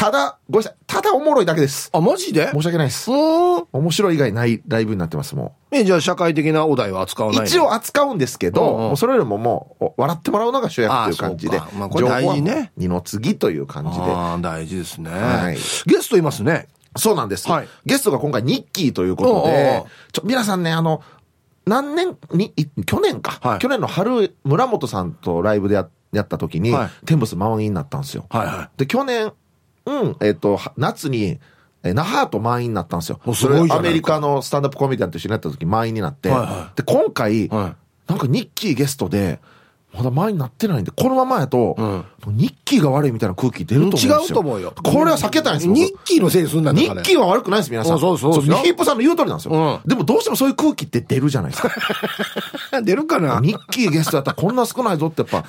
[0.01, 1.91] ただ、ごめんなさい、ただおもろいだけです。
[1.93, 2.49] あ、マジで？
[2.53, 3.11] 申し訳ないです。
[3.11, 7.33] 面白い以外ないライブになってます、もえ、じゃあ社会的なお題は扱わう。
[7.33, 7.45] ないの？
[7.45, 14.03] 一応扱うんですけど、うんうんもうそれよりももう、お笑ってもらうのが主役っていう感じで、あまあこれ大事ね二の次という感じで。
[14.03, 15.11] ああ、大事ですね。
[15.11, 15.53] はい
[15.85, 16.67] ゲストいますね。
[16.97, 17.47] そうなんです。
[17.47, 21.03] はいゲストが今回ニッキーということでう、ちょ、皆さんね、あの、
[21.67, 28.25] 何年に、い去年か、はい去年の春、村本さんとライブでややった時に、はいテンブス満員になったんですよ。
[28.31, 28.79] はいはい。
[28.79, 29.31] で、去年、
[29.85, 31.39] うん、えっ、と、は夏に、
[31.83, 33.19] え那覇と満員になったんですよ。
[33.25, 39.39] おすごいアメリカのスタンダップコメディアンと一緒になった時満員になって、はいはいで、今回、はいなんかニッキーゲストで、
[39.93, 44.21] まだ満員になってないんで、このままやと、うんニッキーが悪いみたいな空気出ると思うんですよ。
[44.21, 44.73] 違うと思うよ。
[44.83, 45.73] これは避けたいんですよ。
[45.73, 46.71] 僕ニッキーのせいにすんな。
[46.71, 47.99] ニッキーは悪くないです、皆さん。
[47.99, 49.53] そうそうそうミヒップさんの言う通りなんですよ。
[49.53, 51.71] うんでもどうしてもそういう空気って出るじゃないですか。
[52.83, 53.39] 出るかな？
[53.39, 55.45] ニッキーゲストやったらこんな少ないぞってやっぱ、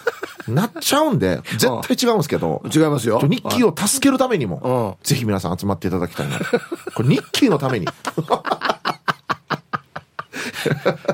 [0.48, 3.20] なっちゃうんで、絶対違うんですけど、違いますよ。
[3.24, 6.38] ニッキーを助けるためにも、うんぜひ皆さん集まっていただきたいな。
[6.94, 7.86] これニッキーのために。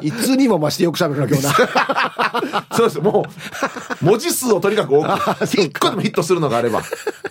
[0.02, 2.64] いつにも増してよく喋るな、今日な。
[2.72, 3.00] そうです。
[3.00, 3.26] も
[4.02, 5.08] う、文字数をとにかく多く、
[5.44, 6.82] 一個でもヒットするのがあれば、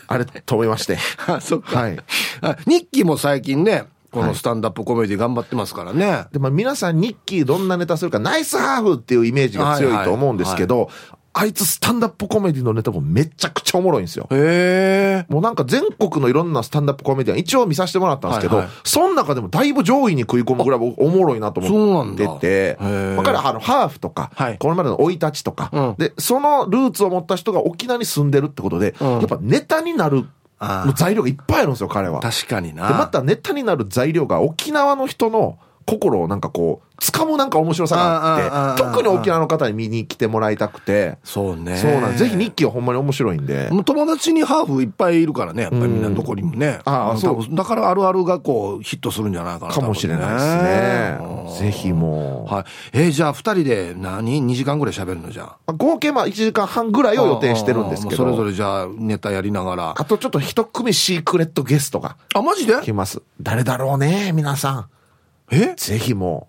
[0.07, 0.97] あれと思いまして。
[1.27, 1.79] あそっか。
[1.79, 1.97] はい。
[2.41, 6.25] あ日記も最近ね、このスタンダップコメディ頑張ってますからね。
[6.31, 10.89] で、まあ皆さん日記どんなネタするか、ナイスハーフっていうイメージが強いと思うんですけど、
[11.39, 14.27] あいつスタンダップコメディのネタもめちゃくちゃおもろいんですよ。
[14.31, 15.31] へえ。
[15.31, 18.75] もうなんか全国のいろんなスタンダップコメディアン一応見させてもらったんですけど、はいはい。
[18.83, 22.77] その中でもだいぶ上位に食い込むぐらいおもろいなと思ってて。
[23.15, 23.23] だ。
[23.23, 24.57] からあのハーフとか、はい。
[24.57, 25.95] これまでの生い立ちとか、うん。
[25.99, 29.11] で、そのルーツを持った人が沖縄に住んでるってことで、うん。
[29.19, 30.25] やっぱネタになる
[30.95, 32.19] 材料がいっぱいあるんですよ、彼は。
[32.19, 32.89] で、確かにな。
[32.89, 41.77] またネタになる材料が沖縄の人の心をなんかこう、掴むなんか面白さがあって、特に沖縄の方に見に来てもらいたくて、そうね。
[41.77, 42.17] そうなん。
[42.17, 43.69] ぜひ日記はほんまに面白いんで。
[43.85, 46.79] 友達にハーフいっぱいいるからね、やっぱりみんなどこにもね。
[46.85, 49.73] ああそうだからあるあるがこうヒットするんじゃないかな。
[49.73, 51.69] かもしれないですね。
[51.69, 52.53] ぜひもう。
[52.53, 52.65] はい。
[52.93, 58.17] えーじゃあ二人で何 ?2 時間ぐらい喋るのじゃ合計まあ1時間半ぐらいを予定してるんですけど。
[58.17, 59.93] それぞれじゃあネタやりながら。
[59.97, 62.73] あとちょっと一組シークレットゲストがあ、マジで？
[62.81, 63.21] 来ます。
[63.39, 64.85] 誰だろうね、皆さん。
[65.51, 65.75] え？
[65.75, 66.47] ぜひも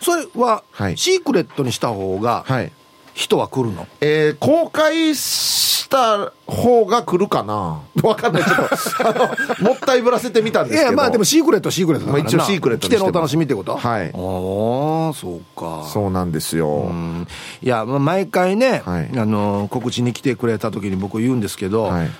[0.00, 2.52] それははいシークレットにした方がう。
[2.52, 2.72] はい。
[3.14, 3.88] 人は来るの？
[4.00, 7.82] えー、公開した方が来るかな？
[8.04, 8.44] わかんない。
[8.44, 8.64] ちょっと、
[9.08, 9.28] あ
[9.60, 10.90] の、もったいぶらせてみたんいですけど。
[10.92, 12.30] や、まあでもシークレットはシークレットだからな。
[12.30, 13.76] まあ一応シークレット来てのお楽しみってこと？
[13.76, 15.84] はいああ、そうか。
[15.92, 16.68] そうなんですよ。
[16.68, 17.26] うん
[17.60, 22.10] いや、まあ、毎回ね、はいあの告知に来てくれた時に僕言うんですけど、はい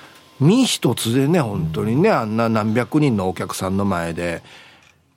[0.40, 4.42] 身一つでね本当にねあんな何百人のお客さんの前で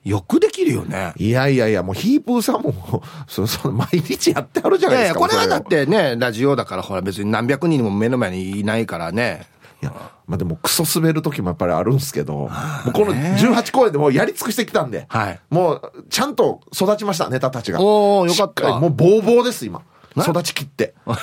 [0.04, 1.12] よくできるよね。
[1.16, 5.20] いやいやいや、もうヒープーさんも、そうそう、毎日やってあるじゃいやいやないですか。
[5.20, 9.46] もうこれはだってねラジオだからほら別に何百人も目の前にいないからね
[9.80, 9.92] いや、
[10.26, 12.50] まあでもクソ滑る時もやっぱりあるんですけど、も
[12.88, 17.80] うこの18公演でもうやり尽くしてきたんで、はいもうちゃんと育ちました、ネタたちが。
[17.80, 19.82] おーよかったもうボーボーです、今。
[20.16, 20.94] 育ちきって。
[21.06, 21.16] もう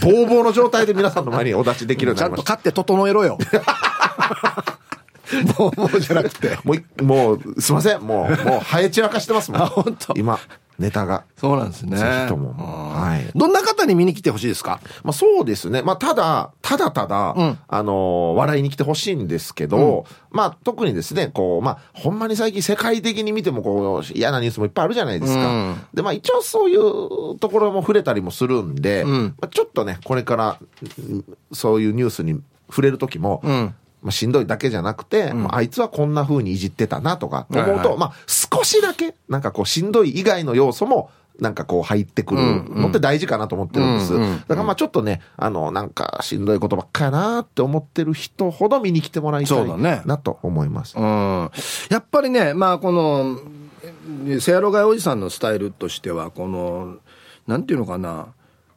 [0.00, 2.54] ボーボーの状態で皆さんの前にお出しできるようにちゃなりました。
[2.54, 3.38] んと勝って整えろよ
[5.58, 6.58] もうもうじゃなくて。
[6.64, 8.00] もうい、もう、すいません。
[8.02, 9.62] もう、もう、 生え散らかしてますもん。
[9.62, 10.14] あ本当。
[10.16, 10.38] 今、
[10.78, 11.22] ネタが。
[11.38, 11.96] そうなんですね。
[11.96, 12.50] ぜひとも。
[12.58, 13.26] うんはい。
[13.34, 14.80] どんな方に見に来てほしいですか？
[15.04, 15.82] まあそうですね。
[15.82, 17.58] まあただ、ただただ、ん。
[17.68, 25.46] あのー笑いに来てほしいんですけど、まあ特にですね、こう、まあほんまに最近世界的に見てもこう、嫌なニュースもいっぱいあるじゃないですか。
[25.46, 25.76] うん。
[25.94, 29.08] で、まあ一応そういうところも触れたりもするんで、ん。
[29.08, 30.56] まあ、ちょっとね、これから、
[30.98, 33.74] うんそういうニュースに触れる時も、ん
[34.04, 37.88] まあ、しんどいだけじゃなくて、まあ、あいつはこんな風にいじってたなとか思うと、はい。
[37.88, 42.40] はいまあ、少しだけ、なんかこう、しんどい以外の要素も、なんかこう入ってくる
[42.70, 44.14] のって大事かなと思ってるんです。
[44.14, 49.66] うんうんだからまあちょっとね、あの、なんかしんどいことばっかやなって思ってる人ほど見に来てもらいたい
[50.06, 50.96] なと思います。
[50.96, 51.50] うん。
[51.90, 53.40] やっぱりね、まあ、この、
[54.28, 56.98] えせやろがいおじさんのスタイルとしては、この、
[57.48, 58.28] なんていうのかな、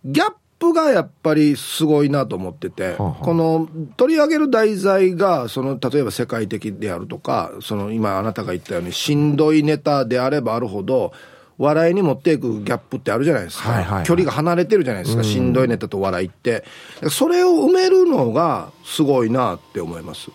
[0.03, 11.13] ギャップがやっぱりすごいなと思ってて、はあはあこの取り上げる題材が、その、例えば世界的であるとか、その、今あなたが言ったように、しんどいネタであればあるほど、
[11.57, 13.69] 笑いに持っていくギャップってあるじゃないですか。
[13.71, 16.63] はいはいはい距離が離れてるじゃないですか、しんどいネタと笑いって。
[17.09, 20.29] それを埋めるのがすごいなって思います。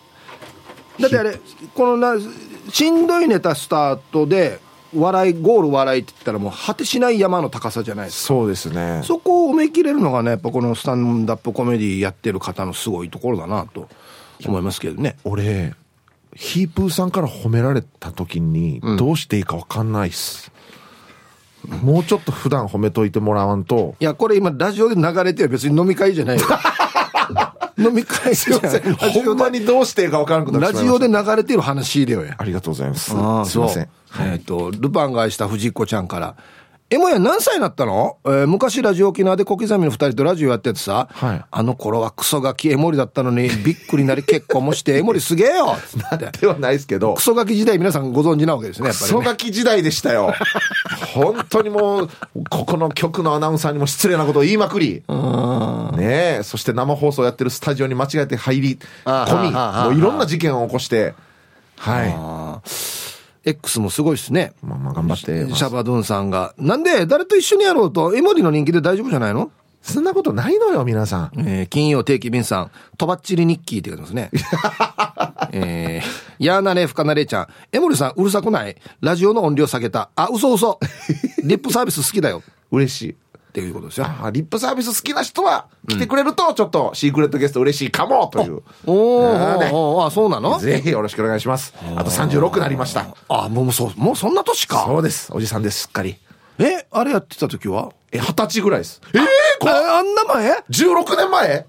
[0.99, 1.39] だってあれ、
[1.73, 2.15] このな、
[2.69, 4.59] しんどいネタスタートで、
[4.95, 8.27] 笑い、ゴール笑いって言ったらもう果てしない山の高さじゃないですか。
[8.27, 9.01] そうですね。
[9.03, 13.89] そこを埋めきれるのがね、やっぱこのスタンダップコメディやってる方のすごいところだなと
[14.45, 15.17] 思いますけどね。
[15.23, 15.73] 俺、
[16.35, 20.51] ヒープーさんから褒められた時に、どうしていいかわかんないっす。
[21.67, 26.45] もうちょっと普段褒めといてもらわんと、いや、これ今ラジオで流れてる別に飲み会じゃないよ。
[27.77, 28.73] 飲み会じゃない。
[28.73, 32.35] ラジオでほんまにどうしていいかわからなくなってラジオで流れてる話だよや。
[32.37, 33.05] ありがとうございます。
[33.05, 33.89] すいません。
[34.19, 36.35] えっ、と、ルパンが愛した藤子ちゃんから。
[36.93, 41.45] えもや何歳になったの、えー昔ラジオ沖縄で小刻みの二人とラジオやっててさ、はい。
[41.49, 45.75] あの頃はクソガキエモリだったのにびっくりなり結婚もして エモリすげえよ！
[45.87, 46.39] つって。
[46.39, 47.15] ではないですけど。
[47.15, 49.17] ク、ソガキ時代皆さんご存知なわけですね、やっぱり、ね。
[49.17, 50.33] クソガキ時代でしたよ。
[51.15, 52.09] 本当にもう、
[52.49, 55.03] ここの局のアナウンサーにも失礼なことを言いまくり。
[55.97, 61.15] ねえ、そして生放送やってるスタジオに間違えて入りあ込み、もういろんな事件を起こして、
[61.77, 63.02] はい。
[63.45, 64.53] X もすごいですね。
[64.63, 66.53] まあまあ頑張ってますシャバドゥンさんが。
[66.57, 68.15] なんで誰と一緒にやろうと？
[68.15, 69.51] エモリの人気で大丈夫じゃないの？
[69.81, 71.31] そんなことないのよ、皆さん。
[71.39, 74.31] えー金曜定期便さん、とばっちり日記って書いてますね。
[75.51, 77.47] えー、やーなれ、ふかなれちゃん。
[77.71, 78.77] 江森さん、うるさくない？
[79.01, 80.09] ラジオの音量下げた。
[80.15, 80.79] あ、嘘嘘。
[81.43, 82.43] リップサービス好きだよ。
[82.71, 83.15] 嬉しい。
[83.53, 84.07] っていうことですよ。
[84.07, 88.63] あリップサービス好きな人は来てくれると、ちょっとシークレットゲスト嬉しいかもという。
[88.87, 90.57] おーあそうなの？
[90.57, 91.71] ぜひよろしくお願いします。
[91.95, 93.05] あと36なりました。
[93.29, 94.85] あ、もうそう、もうそんな年か。
[94.87, 95.31] そうです。
[95.31, 96.15] おじさんです、すっかり。
[96.57, 97.91] えあれやってた時は？
[98.11, 98.99] え、二十歳ぐらいです。
[99.13, 101.65] ええー、あんな前 ?16 年前？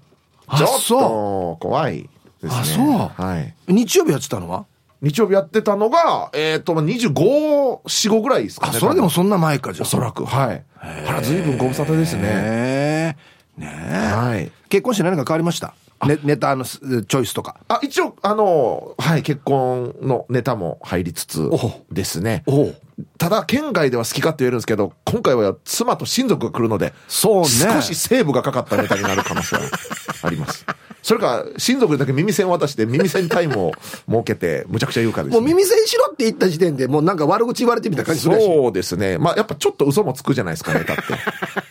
[0.47, 2.09] あちょっそうと怖いで
[2.41, 2.51] すね。
[2.51, 3.53] あそうはい。
[3.67, 4.65] 日曜日やってたのは？
[5.05, 8.79] 日曜日やってたのが、えっ、と、25、4、5ぐらいですかあね。
[8.79, 10.63] それでもそんな前かじゃあおそらく、はい。
[10.81, 13.15] あら、随分ご無沙汰ですね。
[13.55, 14.51] ねはい。
[14.67, 15.75] 結婚して何か変わりました？
[16.07, 22.43] ねネタのすチョイスとかあ、一応、あの、はい、結婚のネタも入りつつおですね。
[22.47, 22.75] おう
[23.17, 29.63] ただ、県外では好きかって言えるんですけど、今回は妻と親族が来るので、そうね少しセーブがかかったネタになる可能性は
[30.23, 30.65] あります。
[31.01, 33.71] それか、親族にだけ耳栓渡して耳栓タイムを
[34.09, 35.39] 設けて、むちゃくちゃ言うかですね。
[35.39, 39.17] もう耳栓しろって言った時点でもうなんか悪口言われてみた感じするそうですね。
[39.17, 41.03] まあ、やっぱちょっと嘘もつくじゃないですか、ネタって。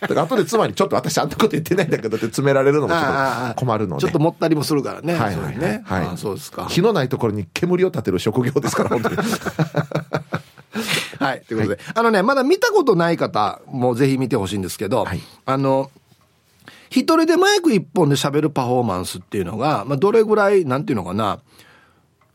[0.01, 4.01] だから後で妻にちょっと私あんなこと言ってないんだけどって詰められるのもちょっと困るので。
[4.03, 5.15] ちょっともったりもするからね。
[5.15, 6.67] はいはいはいそうですか。
[6.69, 9.17] 火のないところに煙を立てる職業ですから、本当に。
[11.19, 11.41] はい。
[11.47, 15.21] ということで、あのね、まだ見たことない方もぜひ見てほしいんですけど、はい。
[15.45, 15.89] あの、
[16.89, 21.39] 一人でマイク一本で喋るパフォーマンスっていうのが、まあ、どれぐらい、なんていうのかな、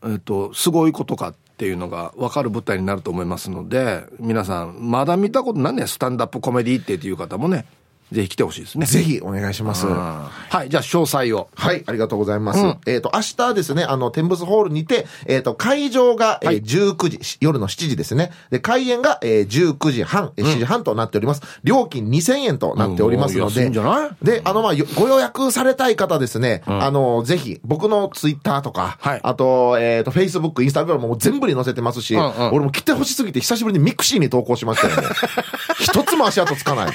[0.03, 7.65] えっと、すごいことかっていうのが分かる舞台になると思いますので、皆さん、まだ見たことないね、スタンダップコメディってっていう方もね、
[8.11, 8.85] ぜひ来てほしいですね。
[8.85, 9.87] ぜひお願いします。
[9.87, 10.29] は
[10.65, 11.49] い、じゃあ詳細を。
[11.55, 12.59] はい、ありがとうございます。
[12.59, 18.31] うんえっ、と、明日ですね、あの、テンブスホールにて、えっ、と、会場が、えーはい19時、し夜の7時ですね。
[18.49, 21.41] で、開演が、えー19時半、えー7時半となっております。
[21.63, 23.65] 料金2000円となっておりますので。
[23.65, 24.25] いんじゃない？
[24.25, 35.07] で、あの、まあ、よご予約されたい方ですね、あの、ぜひ、僕のツイッターとか、はいあと、えっ、と、フェイスブック、インスタグラムも全部に載せてますし、うんうん俺も来てほしすぎて久しぶりにミクシーに投稿しましたよね。
[35.79, 36.91] 一つも足跡つかない。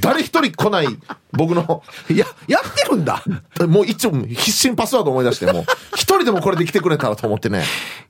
[0.00, 0.86] 誰一人来ない、
[1.32, 3.22] 僕の、いや、やってるんだ。
[3.68, 7.64] もう一応必死にパスワード思い出して、もう一人でもこれで来てくれたらと思ってね。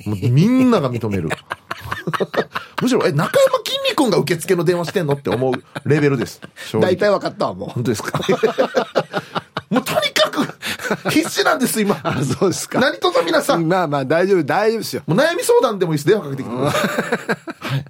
[0.05, 1.31] もうみんなが認める。
[2.83, 5.55] むしろ、え、中山きんに君が受付の電話してんのって思う
[5.89, 6.43] レベルです。
[6.83, 7.69] 大体分かったわ、もう。
[7.71, 8.21] 本当ですか？
[9.71, 11.99] もうとにかく必死なんです、今。
[12.05, 12.79] あ、そうですか。
[12.79, 15.03] 何卒皆さん、まあまあ、大丈夫、大丈夫ですよ。
[15.07, 16.07] もう悩み相談でもいいです。
[16.09, 17.71] 電話かけてきてください。
[17.71, 17.85] はい。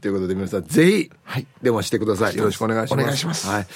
[0.00, 2.36] ということで、皆さん、ぜひ、はい電話してください。
[2.36, 3.02] よろしくお願いします。
[3.02, 3.66] お願いしますはい。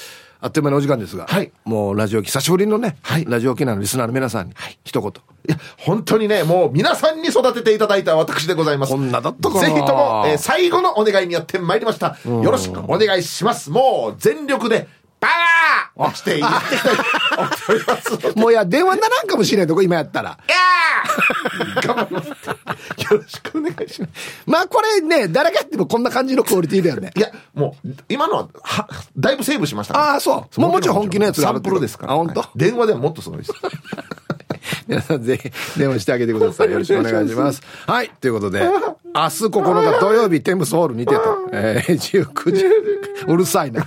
[0.40, 4.54] あっという間のお時間ですが、はいもうラジオ機、久しぶりのね、はいラジオ機のリスナーの皆さんに、
[4.85, 5.11] 一言。
[5.11, 5.14] い
[5.50, 8.92] や、本当にね、もう皆さんに育てていただいた私でございます。
[8.92, 12.18] こんなだったかなぜひとも、えー最後のお願いにやってまいりました。
[12.26, 13.70] よろしくお願いします。
[13.70, 14.88] もう全力で、
[15.24, 18.38] パワーをしてやっております。
[18.38, 20.38] もういや、電話ならんかもしれんとこ、今やったら。
[21.82, 22.28] 頑張ります。
[22.28, 22.54] よ
[23.10, 24.42] ろしくお願いします。
[24.46, 27.10] まあ、これね、誰がやってもこんな感じのクオリティだよね。
[27.16, 32.12] いや、もう、今のは、は、だいぶセーブしましたああそうもうもちろん本気のやつがあるサンプルですから。
[32.12, 32.40] あ本当？
[32.40, 33.52] はい電話ではもっとすごいです。
[34.87, 36.70] 皆さんぜひ電話してあげてください。
[36.70, 37.62] よろしくお願いします。
[37.87, 38.10] はい。
[38.20, 42.64] ということで、明日9日土曜日、テンブスホールにてと、えー、19時、
[43.28, 43.87] うるさいな。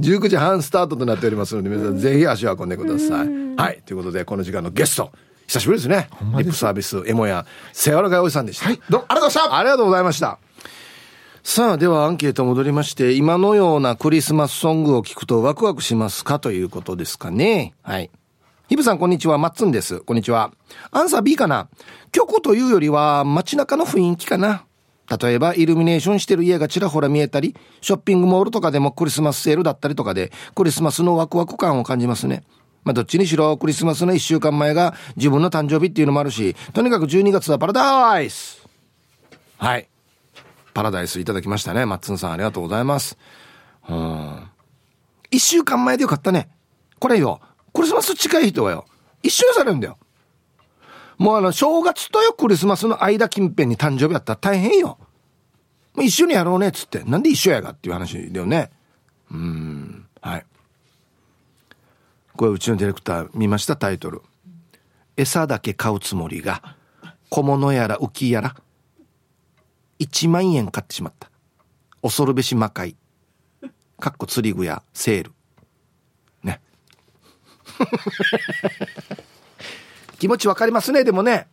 [0.00, 3.28] 19時半スタートとなっておりますので、皆さんぜひ足を運んでください。
[3.56, 3.82] はい。
[3.84, 5.12] ということで、この時間のゲスト、
[5.46, 6.08] 久しぶりですね。
[6.38, 8.66] リップサービス、エモや、セアラガイおじさんでした。
[8.66, 9.58] はい、どうもありがとうございました。
[9.58, 10.38] ありがとうございました。
[11.42, 17.74] さあ、ではアンケート戻りまして、今のようなクリスマスソングを聞くとワクワクしますかということですかね。
[17.82, 18.10] はい。
[18.68, 19.36] ヒブさん、こんにちは。
[19.36, 20.00] マッツンです。
[20.00, 20.52] こんにちは。
[20.92, 21.68] アンサー B かな？
[22.12, 24.64] 曲というよりは街中の雰囲気かな。
[25.20, 32.44] 例えば、イルミネーションしてる家がちらほら見えたり、ショッピングモールとかでもクリスマスセールだったりとかで、クリスマスのワクワク感を感じますね。
[32.84, 38.66] まあ、どっちにしろ、クリスマスの一週間前が自分の誕生日っていうのもあるし、とにかく12月はパラダイス
[39.58, 39.88] はい。
[40.74, 41.86] パラダイスいただきましたね。
[41.86, 43.16] マッツンさんありがとうございます。
[43.88, 44.48] うん。
[45.30, 46.48] 一週間前でよかったね。
[46.98, 47.40] これよ、
[47.72, 48.86] クリスマス近い人はよ、
[49.22, 49.98] 一緒にされるんだよ。
[51.22, 54.98] もうあの、正月とよクリスマスの間近辺に誕生日やったら大変よ。
[55.96, 57.04] 一緒にやろうねっつって。
[57.04, 58.70] なんで一緒やがっていう話だよね。
[59.30, 60.06] うん。
[60.20, 60.46] はい。
[62.36, 64.22] これうちのディレクター見ましたタイトル。
[65.16, 66.76] 餌だけ買うつもりが、
[67.28, 68.56] 小物やら浮きやら、
[70.00, 71.30] 1万円買ってしまった。
[72.02, 72.96] 恐るべし魔界。
[74.00, 75.32] かっこ釣り具やセール。
[76.42, 76.60] ね。
[80.22, 81.48] 気持ちわかりますね、でもね。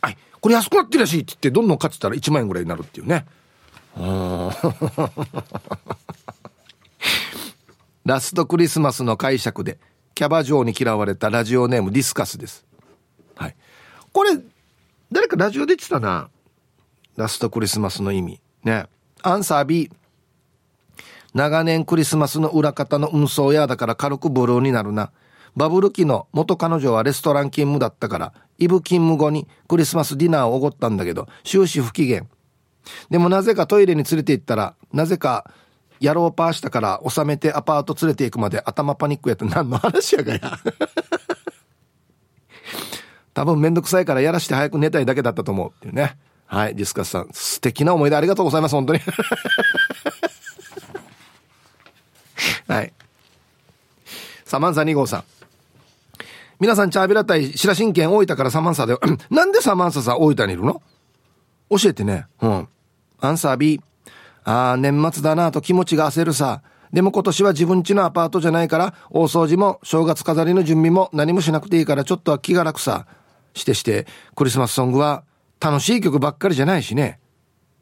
[0.00, 3.26] はい、これ安くなってるらしいって言って、どんどん買ってたら1万円ぐらいになるっていうね。
[8.06, 9.78] ラストクリスマスの解釈で、
[10.14, 12.64] キャバ嬢に嫌われたラジオネームディスカスです。
[13.36, 13.56] はい。
[14.14, 14.38] これ、
[15.12, 16.30] 誰かラジオで言ってたな。
[17.18, 18.40] ラストクリスマスの意味。
[18.62, 18.86] ね。
[19.20, 19.90] アンサー B。
[21.34, 25.12] 長年クリスマスの裏方の運送屋だから軽くブルーになるな。
[25.56, 32.26] バブル期の元彼女はレストラン勤務だったから、イブ勤務後にクリスマスディナーをおごったんだけど、終始不機嫌。
[33.10, 35.50] でもなぜかトイレに連れて行ったら、なぜか、
[36.00, 40.40] 野郎パーしたから収めてアパート連れて行くまで頭パニックやって何の話やがや。
[43.32, 46.18] 多分めんどくさいからやらして早く寝たいだけだったと思うっていうね。
[46.46, 47.28] はい、ディスカスさん。
[47.32, 49.00] 素敵な思い出ありがとうございます、本当に。
[52.68, 52.92] はい。
[54.44, 55.24] サマンサ2号さん。
[56.64, 58.96] 皆さん、チャービラ対白新県大分からサマンサで、
[59.28, 60.80] なんでサマンサさ大分にいるの？
[61.68, 62.26] 教えてね。
[62.40, 62.68] うん。
[63.20, 63.82] アンサー B。
[64.44, 66.62] ああ、年末だなと気持ちが焦るさ。
[66.90, 73.06] でも今年は自分家のアパートじゃないから、大掃除も正月飾りの準備も何もしなくていいからちょっとは気が楽さ。
[73.52, 75.24] してして、クリスマスソングは
[75.60, 77.20] 楽しい曲ばっかりじゃないしね。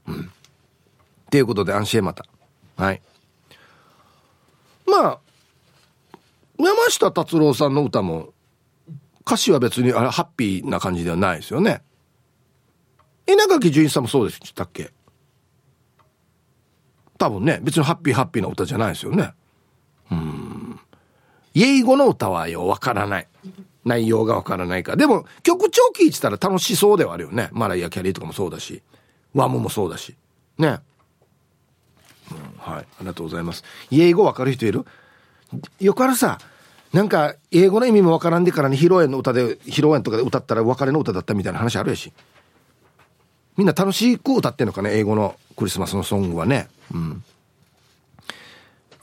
[0.08, 0.22] うん。
[0.22, 2.24] っていうことで安心また。
[2.76, 3.00] はい。
[4.88, 5.18] まあ、
[6.58, 8.31] 山下達郎さんの歌も、
[9.26, 11.82] 歌詞は別にあれハッピーな感じではないですよね。
[13.26, 14.92] 稲垣潤一さんもそうでしたっけ？
[17.18, 19.32] 多分ね、別にハッピーハッピーな歌じゃないですよね。
[20.10, 20.80] うん。
[21.54, 23.28] 英語の歌はよ、わからない。
[23.84, 27.48] 内容がわからないかでも、曲調聴いてたら楽しそうではあるよね。
[27.52, 28.82] マライア・キャリーとかもそうだし、
[29.34, 30.16] ワムもそうだし。
[30.58, 30.80] ね。
[32.30, 32.82] うん、はい。
[32.82, 33.62] ありがとうございます。
[33.90, 34.84] 英語わかる人いる？
[35.80, 36.38] よくあるさ、
[36.93, 42.12] なんか、英語の意味もわからんでからに披露宴の歌で、披露宴とかで歌ったら別れの歌だったみたいな話あるやし。
[43.57, 46.68] みんな楽しく歌ってんのかね、英語のクリスマスのソングはね。
[46.93, 47.24] うん。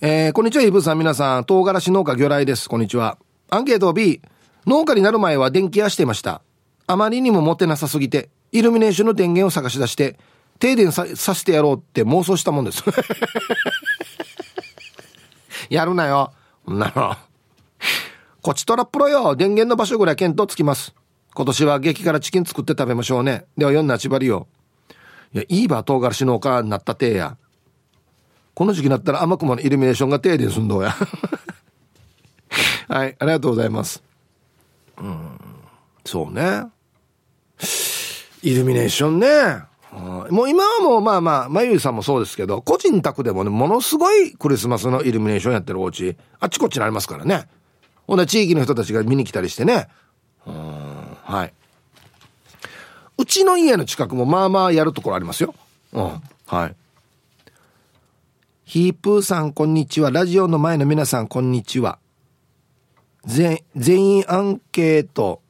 [0.02, 2.70] えー、こんにちは、イブさん、皆さん、唐辛子農家魚雷です。
[2.70, 3.18] こんにちは。
[3.50, 4.22] アンケート B、
[4.68, 6.44] 農家になる前は電気屋していました。
[6.86, 10.20] あまりにもモテなさすぎて、イルミネーションの電源を探し出して、
[10.60, 12.84] 停電ささせてやろうって妄想したもんです。
[15.70, 16.34] やるなよ。
[16.68, 17.29] なの。
[18.50, 19.36] こちとらプロよ。
[19.36, 20.96] 電源の場所ぐらい見当つきます。
[21.36, 23.46] 今年は激辛チキン作って食べましょうね。
[23.56, 24.48] では、4なちばりよ。
[25.36, 27.38] いや、いいば唐辛子農家になったてや。
[28.56, 30.96] この時期になったら甘くものイルミネーションが停電すんどうや。
[32.90, 34.02] はい、ありがとうございます。
[34.98, 35.40] うん、
[36.04, 36.64] そうね。
[38.42, 39.62] イルミネーションね。
[39.92, 47.48] もう今はもうまあまあ、まゆいさんもそうですけど、個人宅でもね、ものすごいクリスマスのイルミネーションやってるお家、あっちこっちにありますからね。
[48.10, 49.88] ほんで地域の人たちが見に来たりしてね。
[50.48, 51.54] うん、はい。
[53.20, 55.54] うちの家の近くもまあまあやるところありますよ。
[55.94, 56.76] うん、はい。
[58.66, 60.10] ヒープーさんこんにちは。
[60.10, 62.00] ラジオの前の皆さんこんにちは。
[63.26, 65.44] 全員アンケート、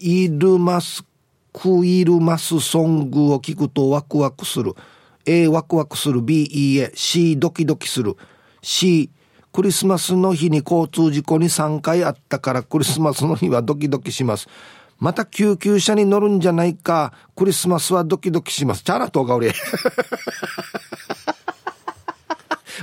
[0.00, 1.04] イルマス
[1.52, 4.74] クイルマスソングを聞くとワクワクする。
[5.24, 6.20] A ワクワクする。
[6.20, 6.90] B いいえ。
[6.96, 8.16] C ドキドキする。
[8.60, 9.08] C
[9.52, 14.48] クリスマスの日に交通事故に3回あったからクリスマスの日はドキドキします。
[14.98, 17.12] また救急車に乗るんじゃないか。
[17.34, 18.84] クリスマスはドキドキします。
[18.84, 19.52] チャラとが俺。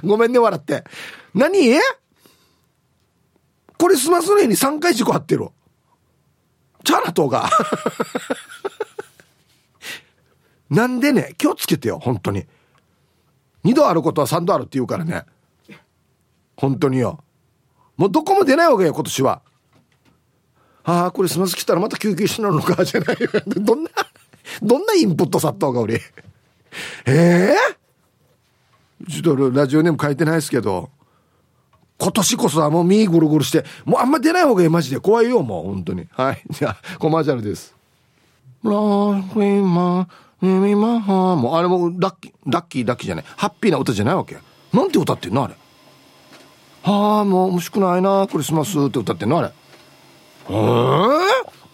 [0.03, 0.83] ごめんね、笑って。
[1.33, 1.79] 何？
[3.77, 5.47] クリスマスの日に3回事故あってる。
[6.83, 7.49] チャラとが。
[10.69, 12.45] なんでね、気をつけてよ、本当に。
[13.63, 15.25] 二度あることは三度あるって言うからね。
[16.57, 17.23] 本当によ。
[17.95, 19.41] もうどこも出ないわけよ、今年は。
[20.83, 23.29] ああ、クリスマス来たらまた救急車なのか、 じゃないよ。
[23.45, 23.89] どんな、
[24.61, 26.01] どんなインプット殺到が俺。
[27.05, 30.89] ええー、ちょっとラジオネーム書いてないですけど、
[31.99, 34.99] 今年こそはもう身ぐるぐるして、もうあんま出ない方がいい、マジで。
[34.99, 36.07] 怖いよ、もう、本当に。
[36.11, 36.43] はい。
[36.49, 37.75] じゃあ、コマーシャルです。
[38.63, 40.07] ラーフィマ
[40.41, 43.25] ミマハもうあれもラッキー、ラッキー、ラッキーじゃない。
[43.35, 44.37] ハッピーな歌じゃないわけ。
[44.71, 45.55] なんて歌ってんのあれ。
[46.87, 49.47] はあ、もう欲しくないな、クリスマスって歌ってんのあれ。
[49.47, 49.51] へ
[50.49, 50.57] えー、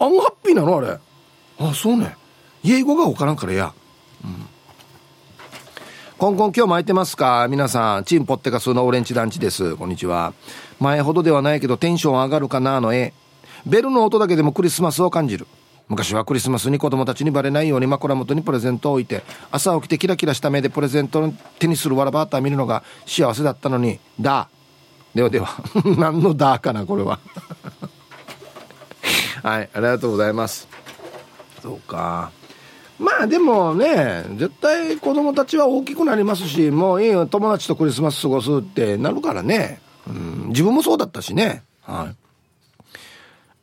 [0.00, 0.98] あんハッピーなのあれ。
[1.60, 2.16] あ、そうね。
[2.64, 3.72] 英語がわからんからや。
[4.24, 4.46] うん。
[6.18, 7.46] コンコン今日も空いてますか？
[7.48, 9.76] 皆さん、チンポッテカスのオレンジ団地です。
[9.76, 10.34] こんにちは。
[10.80, 13.14] 前ほどではないけどテンション上がるかなの絵。
[13.66, 15.46] ベルの音だけでもクリスマスを感じる。
[15.88, 24.48] 昔はクリスマスに子供たちにバレないように枕元にプレゼントを置いて朝起きてキラキラした目でプレゼントを手にするわらバーター見るのが幸せだったのにだ
[25.14, 25.48] ではでは。
[25.96, 27.18] 何のだかなこれは。
[29.42, 30.68] はいありがとうございます。
[31.62, 32.30] そうか。
[32.98, 41.62] まあでもね絶対子供たちは大きくなりますしもういいよ友達とクリスマス過ごすってなるからね、うん、自分もそうだったしね。
[41.82, 42.16] はい。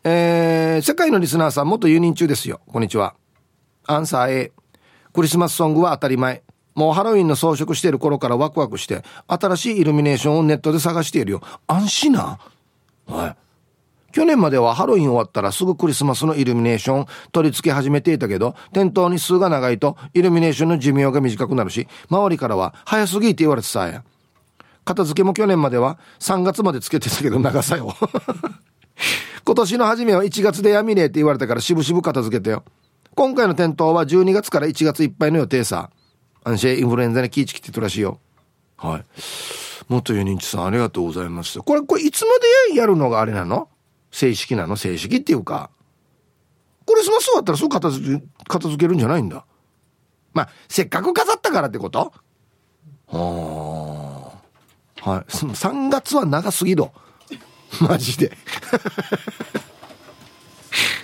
[0.04, 2.60] えー、世界のリスナーさん元輸入中ですよ。
[2.72, 3.14] こんにちは。
[3.86, 4.52] アンサー A
[5.14, 6.42] クリスマスソングは当たり前。
[6.76, 12.40] もうハロウィンの装飾している頃からワクワクして新しいイルミネーションをネットで探しているよ安心な
[13.08, 13.42] はい
[14.12, 24.04] 去年まではハロウィン終わったらすぐクリスマスのイルミネーション取り付け始めていたけど、店頭に数が長いとイルミネーションの寿命が短くなるし、周りからは早すぎって言われてさ。
[24.84, 27.96] 片付けも去年までは3月までつけてたけど長さよ。
[29.46, 32.64] 今年の初めは1月でやみねえって言われたから渋々片付けてよ。
[33.16, 35.90] 今回の店頭は12月から1月いっぱいの予定さ。
[36.44, 38.20] 安心インフルエンザに気ぃちきてるらしいよ。
[38.78, 39.04] はい。
[39.88, 41.60] 元ユニンチさんありがとうございます。
[41.60, 42.32] これ、これいつま
[42.72, 43.70] でやるのがあれなの？
[44.12, 44.76] 正式なの？
[44.76, 45.70] 正式っていうか、
[46.86, 49.46] クリスマス終わったらすぐ片付け、片付けるんじゃないんだ。
[50.34, 52.12] まあ、せっかく飾ったからってこと？
[53.08, 54.32] は
[55.04, 55.10] あ。
[55.10, 55.26] はい。
[55.26, 56.86] 3月は長すぎる。
[57.82, 58.38] マジで。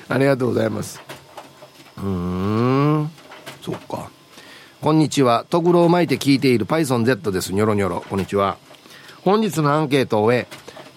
[0.10, 1.02] ありがとうございます。
[1.98, 3.12] うん。
[3.62, 4.10] そっか。
[4.80, 5.44] こんにちは。
[5.50, 7.52] トグロを巻いて聞いている PythonZ です。
[7.52, 8.06] ニョロニョロ。
[8.08, 8.58] こんにちは。
[9.24, 10.48] 本日のアンケートを終え、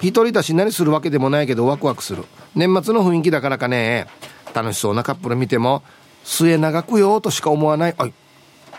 [0.02, 2.24] 一人だし何するわけでもないけどワクワクする。
[2.54, 4.06] 年末の雰囲気だからかね。
[4.52, 5.82] 楽しそうなカップル見ても
[6.24, 7.94] 末永くよとしか思わない。
[7.96, 8.12] あい。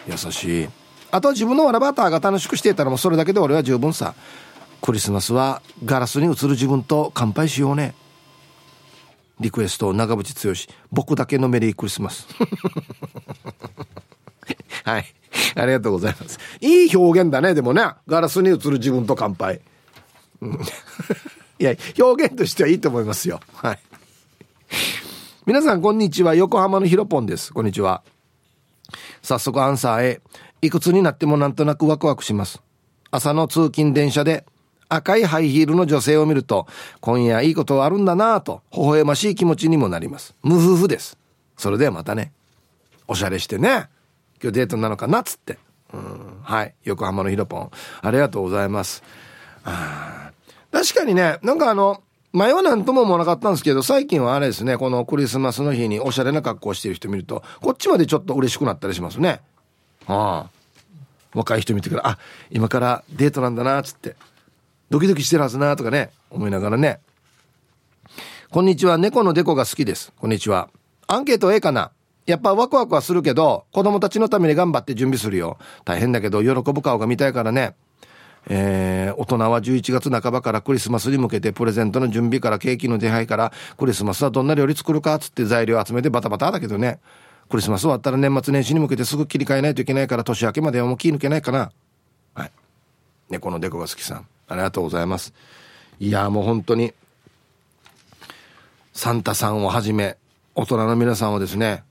[0.07, 0.69] 優しい。
[1.09, 4.13] あとは自分のわらバターが楽しくしていたらもうそれだけで俺は十分さ。
[4.83, 7.95] クリスマスはガラスに映る自分と乾杯しようね。
[9.39, 10.75] リクエスト長渕剛。
[10.91, 12.27] 僕だけのメリークリスマス。
[14.83, 15.05] はい
[15.55, 19.61] ありがとうございますいい表現だねでもねガラスに映る自分と乾杯
[21.59, 23.39] いや、表現としてはいいと思いますよ。
[23.53, 23.79] はい。
[25.45, 26.33] 皆さん、こんにちは。
[26.33, 27.53] 横浜のヒロポンです。
[27.53, 28.01] こんにちは。
[29.21, 30.21] 早速アンサー A。
[30.63, 32.61] いくつになってもなんとなくワクワクします。
[33.11, 34.45] 朝の通勤電車で
[34.89, 36.65] 赤いハイヒールの女性を見ると、
[36.99, 40.33] 今夜いいことあるんだなぁと、微笑ましい気持ちにもなります。
[40.41, 41.17] 無夫婦です。
[41.57, 42.31] それではまたね。
[43.07, 43.87] おしゃれしてね。
[44.41, 45.57] 今日デートなのかなっつって。
[45.93, 46.39] うん。
[46.41, 46.73] はい。
[46.83, 47.71] 横浜のヒロポン。
[48.01, 49.03] ありがとうございます。
[49.63, 50.31] あ
[50.71, 52.01] 確かにね、なんかあの、
[52.33, 59.41] 前は何とも思わなかったんですけど、最近はあれですね、このクリスマスの日におしゃれな格好してる人見ると、こっちまでちょっと嬉しくなったりしますね。
[60.07, 60.49] はあ。
[61.33, 62.19] 若い人見てから、あ、
[62.49, 64.15] 今からデートなんだな、つって。
[64.89, 66.99] ドキドキしてるはずな、とかね、思いながらね。
[68.49, 70.13] こんにちは、猫のデコが好きです。
[70.17, 70.69] こんにちは。
[71.07, 71.91] アンケート A かな
[72.31, 75.57] やっぱワクワクはするけど、子供たちのために頑張って準備するよ。
[75.83, 77.75] 大変だけど、喜ぶ顔が見たいからね。
[78.47, 86.99] えー、大人は11月半ばからクリスマスに向けてプレゼントの準備からケーキの手配からクリスマスはどんな料理作るかっつって材料集めてバタバタだけどね。
[87.49, 91.71] クリスマス終わったら年末年始に向けてすぐ切り替えないといけないから年明けまではもう気抜けないかな。
[92.33, 92.51] はい。
[93.29, 94.27] 猫のデコが好きさん。
[94.47, 95.33] ありがとうございます。
[95.99, 96.93] いやもう本当に
[98.93, 100.17] サンタさんをはじめ
[100.55, 101.83] 大人の皆さんはですね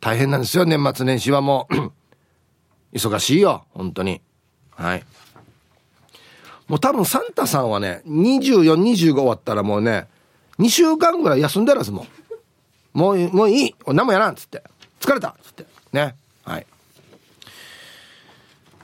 [0.00, 1.92] 大変なんですよ年末年始はもう
[2.96, 4.20] 忙しいよ本当に
[4.70, 5.04] はい
[6.68, 10.08] もう多分サンタさんはね、24、25終わったらもうね、
[10.58, 12.06] 2週間ぐらい休んでるはずも
[12.94, 12.98] う。
[12.98, 13.74] もう、もういい。
[13.86, 14.62] 何もやらんっつって。
[15.00, 15.66] 疲れたっつって。
[15.92, 16.16] ね。
[16.44, 16.66] はい。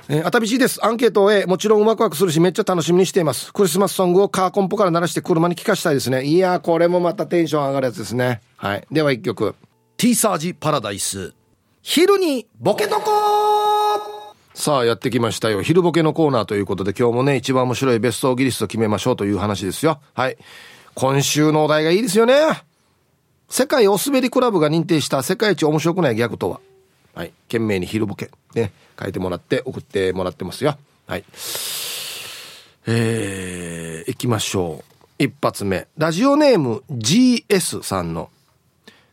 [0.08, 0.84] えー、あたびしです。
[0.84, 3.52] アンケートを A、もちろんワクワクするし、めっちゃ楽しみにしています。
[3.52, 6.24] クリスマスソングをカーコンポから鳴らして車に聴かしたいですね。
[6.24, 8.42] いやこれもまたテンション上がるやつですね。
[8.56, 8.86] はい。
[8.92, 9.56] では一曲。
[9.96, 11.34] T サージパラダイス。
[11.82, 13.10] 昼にボケとこ
[14.54, 15.62] さあやってきましたよ。
[15.62, 20.00] 昼ボケのコーナーということで今日もね、一番面白いベストギリスト決めましょうという話ですよ。
[20.14, 20.36] はい。
[20.94, 22.34] 今週のお題がいいですよね。
[23.48, 26.60] 世界お滑りクラブが認定した世界一面白くないギャグとは
[27.14, 27.32] はい。
[27.48, 28.30] 懸命に昼ボケ。
[28.54, 28.72] ね。
[29.00, 30.76] 書いてもらって送ってもらってますよ。
[31.06, 31.24] はい。
[32.86, 35.02] えー、行きましょう。
[35.18, 35.86] 一発目。
[35.98, 38.30] ラジオネーム GS さんの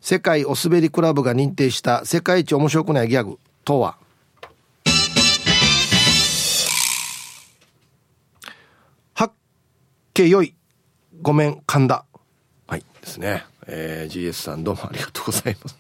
[0.01, 3.97] 世界お滑りクラブが認定した世界一面白くないギャグとは？
[10.19, 10.53] けよい。
[11.21, 12.03] ごめん、噛んだ。
[12.67, 13.45] はい、ですね。
[13.67, 15.77] えー、GS さんどうもありがとうございます。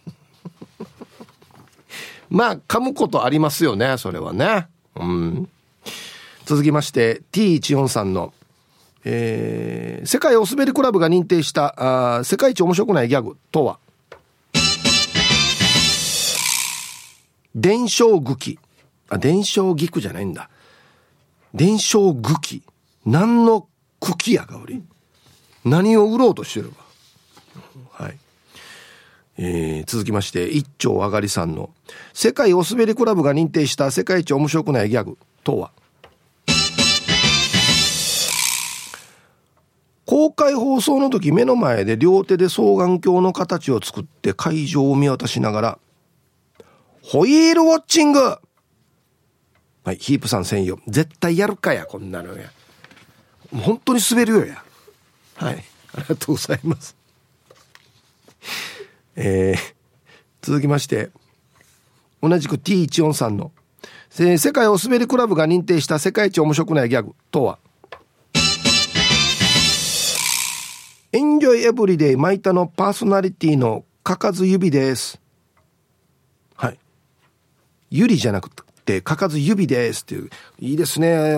[2.31, 4.67] まあ、噛むことありますよね、それはね。
[4.95, 5.49] うん。
[6.45, 8.33] 続きまして、T14 さんの、
[9.03, 13.77] えー、世界お滑りクラブが認定したあ世界一面白くないギャグとは？
[17.55, 18.59] 伝承茎。
[19.09, 20.49] あ、伝承菊じゃないんだ。
[21.53, 22.63] 伝承茎。
[23.05, 23.67] 何の
[23.99, 24.83] 茎やがおり。
[25.65, 26.85] 何を売ろうとしてるか。
[27.91, 28.17] はい。
[29.37, 31.69] えー、続きまして、一丁上がりさんの、
[32.13, 35.71] 世界お滑りクラブが認定した世界一面白くないギャグとは、
[40.05, 45.79] 公開放送の時目の前で両手で双眼鏡の形を作って会場を見渡しながら、
[47.09, 48.39] ホイールウォッチングは
[49.93, 50.77] い、ヒープさん専用。
[50.85, 52.51] 絶対やるかや、こんなのや。
[53.51, 54.63] 本当に滑るよや。
[55.33, 55.63] はい。
[55.95, 56.95] ありがとうございます。
[59.15, 59.57] えー、
[60.43, 61.09] 続きまして、
[62.21, 63.51] 同じく T14 さんの、
[64.11, 67.57] 世界お滑りクラブが認定した世界一面白くないギャグとは、
[71.11, 75.19] エンジョイエブリデイマイタのパーソナリティのかかず指です。
[77.91, 78.49] ゆりじゃなく
[78.85, 80.29] て、かかず指ですっていう。
[80.59, 81.37] いいですね。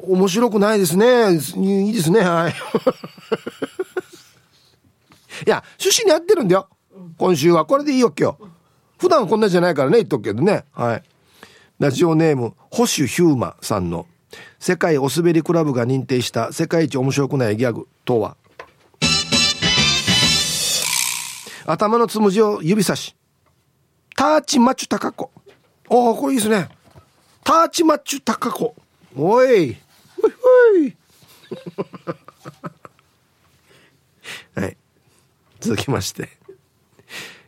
[0.00, 1.32] 面白くないですね。
[1.32, 2.20] いいですね。
[2.20, 2.54] はい。
[5.46, 6.68] いや、趣旨に合ってるんだよ。
[7.16, 7.64] 今週は。
[7.64, 8.38] これでいいよ、今日。
[8.98, 10.64] 普段こんなじゃないからね、言っとくけどね。
[10.72, 11.02] はい。
[11.78, 14.06] ラジオネーム、保守ヒューマさんの、
[14.58, 18.36] 世界おすべりクラブが認定した世界一面白くないギャグとは、
[21.66, 23.14] 頭のつむじを指差し。
[24.16, 25.30] ターチマチュタカコ。
[25.88, 26.68] お、これいいですね。
[27.44, 28.74] ターチマッチュタカコ。
[29.16, 29.76] おい。
[30.20, 30.96] ほいほい。
[34.60, 34.76] はい。
[35.60, 36.38] 続きまして。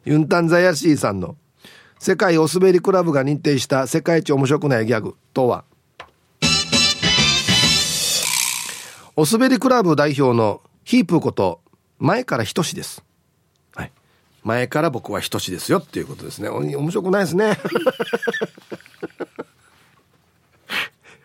[0.05, 1.37] ユンタンザヤシーさんの
[1.99, 5.65] 世界お滑りクラブが認定した世界一面白くないギャグとは
[9.17, 11.61] お滑りクラブ代表のヒープこと
[11.99, 13.05] 前からひとしです。
[14.43, 16.49] 前から僕はひとしですよっていうことですね。
[16.49, 17.59] 面白くないですね。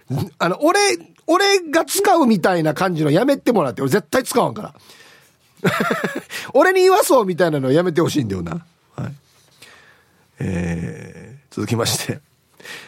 [0.37, 0.79] あの、俺、
[1.27, 4.73] 俺が使うみたいな感じのやめてもらって、俺絶対使わんから。
[6.53, 8.65] 俺に言わそうみたいなのやめてほしいんだよな。
[8.95, 9.13] はい。
[10.39, 12.19] えー、続きまして。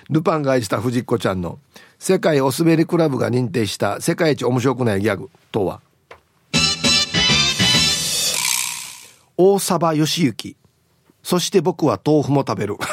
[0.09, 1.59] ルパンが愛した藤子ちゃんの
[1.99, 5.81] 世界お滑りクラブが認定した世界一面白くないギャグとは？
[9.37, 10.55] 大沢義行。
[11.23, 12.75] そして僕は豆腐も食べる。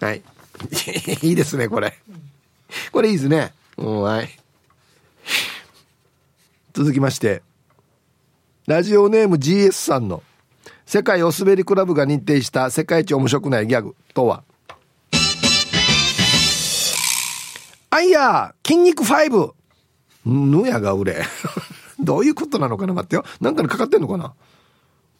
[0.00, 0.22] はい。
[1.22, 1.98] いいですね、これ。
[2.92, 3.52] これいいですね。
[3.76, 4.30] うん、はい。
[6.72, 7.42] 続きまして、
[8.66, 10.22] ラジオネーム GS さんの
[10.86, 14.44] 世界お滑りクラブが認定した世界一面白くないギャグとは、
[17.90, 19.54] あいや筋肉5
[20.24, 21.24] ぬやが売れ。
[22.00, 23.24] どういうことなのかな待ってよ。
[23.40, 24.34] なんかにかかってんのかな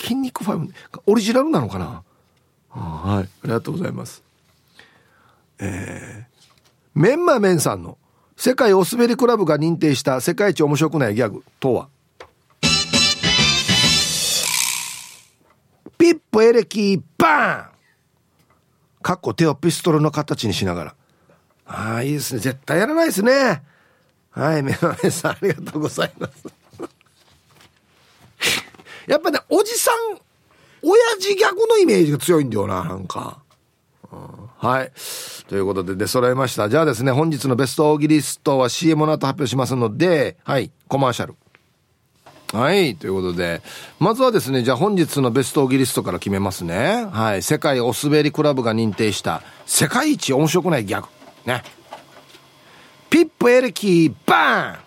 [0.01, 0.71] 筋肉5、
[1.07, 2.03] オリジナルなのかな
[2.71, 3.25] はい。
[3.25, 4.23] ありがとうございます。
[5.59, 7.99] えー、メンマメンさんの
[8.37, 11.89] 世界お滑りクラブが認定した世界一面白くないギャグとは？
[15.99, 17.73] ピップエレキーバーン
[19.03, 20.95] かっこ手をピストルの形にしながら。
[21.67, 22.41] ああ、いいですね。
[22.41, 23.63] 絶対やらないですね。
[24.33, 26.45] はい、メガネさん、ありがとうございます。
[29.07, 29.95] やっぱね、おじさん、
[30.83, 33.39] 親父逆のイメージが強いんだよな、なんか。
[34.11, 34.93] うんはい。
[35.49, 36.69] ということで出揃いました。
[36.69, 41.35] じゃあですね、本日のベストオーギリストは CM の後発表しますので、はい、コマーシャル。
[42.53, 42.95] はい。
[42.95, 43.61] ということで、
[43.99, 47.09] まずはですね、じゃあ本日のベストオーギリストから決めますね。
[47.11, 47.43] はい。
[47.43, 51.09] 世界お滑りクラブが認定した世界一面白くないギャグ。
[51.45, 51.65] ね。
[53.13, 54.81] ピップエレキーバーン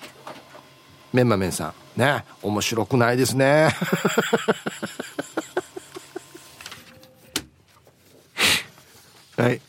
[1.13, 1.99] メンマメンさん。
[1.99, 2.25] ね。
[2.41, 3.69] 面白くないですね。
[9.37, 9.61] はい。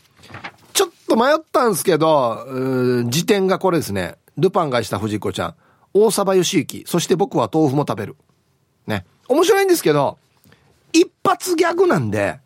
[0.73, 2.47] ちょっと迷ったんですけど、
[3.09, 4.17] 時点がこれですね。
[4.39, 5.55] ルパンがした藤子ちゃん。
[5.93, 6.85] 大沢義行。
[6.87, 8.17] そして僕は豆腐も食べる。
[8.87, 9.05] ね。
[9.29, 10.17] 面白いんですけど、
[10.95, 12.41] 一発ギャグなんで、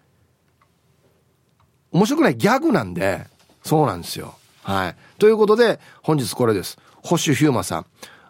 [1.93, 3.29] 面白くないギャグなんで、
[3.63, 4.35] そうなんですよ。
[4.65, 4.97] はい。
[5.21, 6.79] ということで、本日これです。
[7.03, 7.87] 保守ヒューマさん。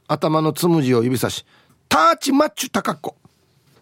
[0.08, 1.46] 頭のつむじを指さし、
[1.88, 3.14] ターチマッチュタカコ。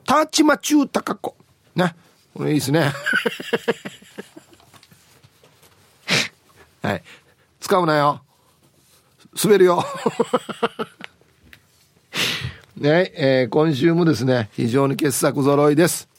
[0.05, 1.35] ターチマチュータカコ。
[1.75, 1.97] ね。
[2.35, 2.93] これいいですね。
[6.83, 7.03] はい。
[7.61, 8.21] 使うなよ。
[9.43, 9.83] 滑るよ。
[12.77, 16.11] ね、えー、今週もですね、非常に傑作揃いです。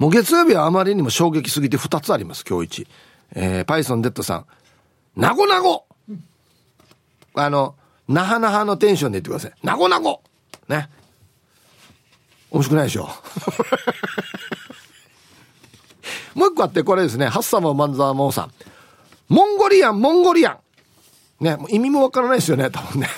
[0.00, 2.88] もう月曜日はあまりにも衝撃すぎて2つあります、今日一。
[3.36, 4.46] えー、パイソンデッドさん。
[5.18, 5.84] なごなご。
[7.34, 7.74] あの、
[8.06, 9.52] なはなはのテンションで言ってください。
[9.66, 10.22] なごなご。
[10.68, 10.88] ね。
[12.52, 13.10] 面白くないでしょ。
[16.34, 17.26] もう一個あってこれですね。
[17.26, 18.52] ハッサムマンザーモーさん。
[19.28, 20.58] モンゴリアンモンゴリアン。
[21.44, 23.08] ね意味もわからないですよね多分ね。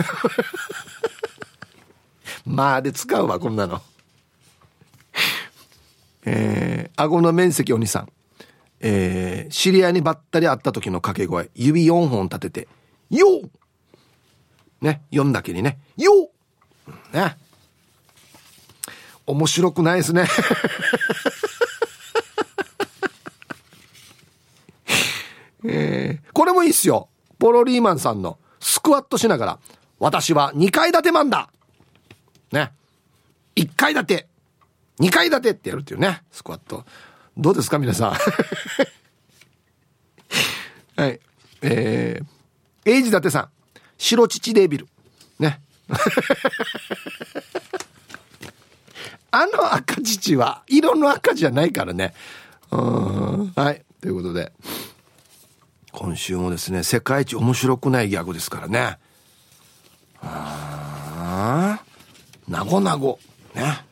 [2.46, 3.82] まあで使うわこんなの。
[6.24, 8.08] えー、顎の面積お兄さん。
[8.80, 12.68] えー、知り合いにばったり会った時の掛け声指4本立てて
[13.10, 13.50] 「よう!」
[14.80, 16.30] ね4だけにね「よ!」
[17.12, 17.36] ね
[19.26, 20.26] 面白くないですね
[25.64, 27.08] えー、これもいいっすよ。
[27.38, 29.58] ポロリーマンさんのスクワットしながら、
[29.98, 31.50] 私は2階建てマンだ
[32.52, 32.72] ね。
[33.56, 34.26] 1階建て。
[35.00, 36.22] 2階建てってやるっていうね。
[36.30, 36.84] スクワット。
[37.36, 38.12] どうですか皆さん？
[41.00, 41.20] はい。
[41.62, 43.48] えー、エイジダテさん。
[43.98, 44.88] 白乳デビル。
[45.38, 45.60] ね。
[49.32, 52.14] あの赤乳は、色の赤じゃないからね。
[52.70, 53.52] うん。
[53.54, 53.84] はい。
[54.00, 54.52] ということで。
[55.92, 58.98] 今週もですね、世界一面白くないギャグですからね。
[60.22, 61.84] ああ、
[62.48, 63.18] なごなご。
[63.54, 63.84] ね。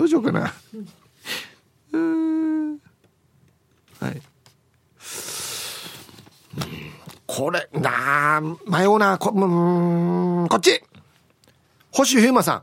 [0.00, 0.50] どうしようかな。
[1.92, 2.72] うん。
[4.00, 4.22] はい。
[7.26, 9.18] これ、なあ、迷うな。
[9.18, 10.82] こ、うん、こっち
[11.92, 12.62] 星飛雄馬さん。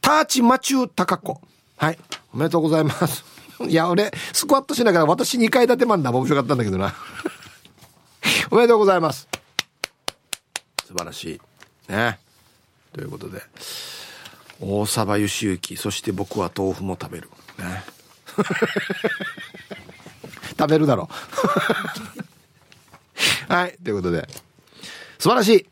[0.00, 1.40] ターチマチュータカコ。
[1.76, 1.98] はい。
[2.32, 3.24] おめでとうございます。
[3.66, 6.12] いや、俺、スクワットしながら私2階建てマンだ。
[6.12, 6.94] 面白かったんだけどな。
[8.52, 9.26] おめでとうございます。
[10.86, 11.40] 素晴らし
[11.88, 11.90] い。
[11.90, 12.20] ね。
[12.92, 13.42] ということで、
[14.60, 17.30] 大沢義行、そして僕は豆腐も食べる。
[17.58, 17.84] ね。
[20.58, 21.08] 食べるだろ
[23.48, 23.52] う。
[23.52, 23.78] はい。
[23.82, 24.28] ということで、
[25.18, 25.66] 素晴らしい。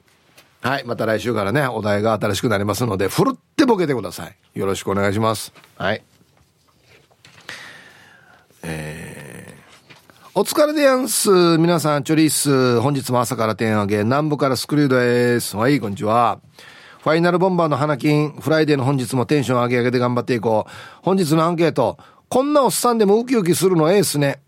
[0.61, 0.85] はい。
[0.85, 4.37] また来週からね、お題が新しくなりますので、ふるってボケてください。
[4.59, 5.53] よろしくお願いします。
[5.77, 6.03] はい。
[8.63, 11.31] えー、お疲れでやんす。
[11.59, 12.81] 皆さん、チョリース。
[12.81, 15.57] 本日も朝からテン上げ、南部からスクリューです。
[15.57, 16.41] はい、こんにちは。
[17.07, 20.71] ファイナルボンバーの花金、フライデーの本日もテンション上げ上げで頑張っていこう。
[21.05, 21.99] 本日のアンケート、
[22.29, 24.41] こんなおっさんでもウキウキするのええっすね。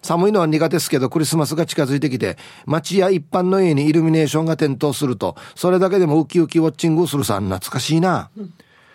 [0.00, 8.30] 寒いのは苦手ですけど、クリスマスが近づいてきて、街や一般の家にイルミネーションが点灯すると、それだけでもウキウキウォッチングするさん、懐かしいな。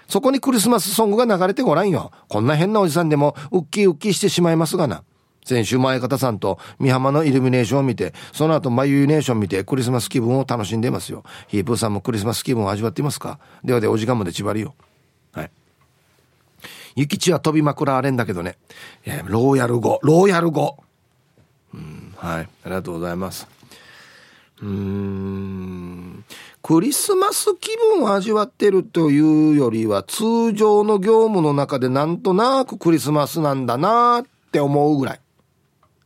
[0.07, 2.11] そこにクリスマスソングが流れてごらんよ。
[2.28, 5.03] こんな変なおじさんでもウッキウッキしてしまいますがな。
[5.43, 11.23] 先週前方さんと美浜のイルミネーションを見て、その後マユイネーション見てクリスマス気分を楽しんでいますよ。
[11.47, 13.39] ヒープーさんもクリスマス気分を味わっていますか？
[13.63, 14.75] ではでお時間まで縛りよ。
[15.33, 15.51] はい。
[16.95, 18.57] 雪地は飛びまくらあれんだけどね。
[19.05, 20.77] えローヤル語、ローヤル語。
[21.73, 22.43] うん、はい。
[22.43, 23.47] ありがとうございます。
[24.61, 26.23] うーん。
[26.61, 35.19] クリスマス気分を味わってるというよりは通常の業務の中でなんとなくクリスマスなんだなって思うぐらい。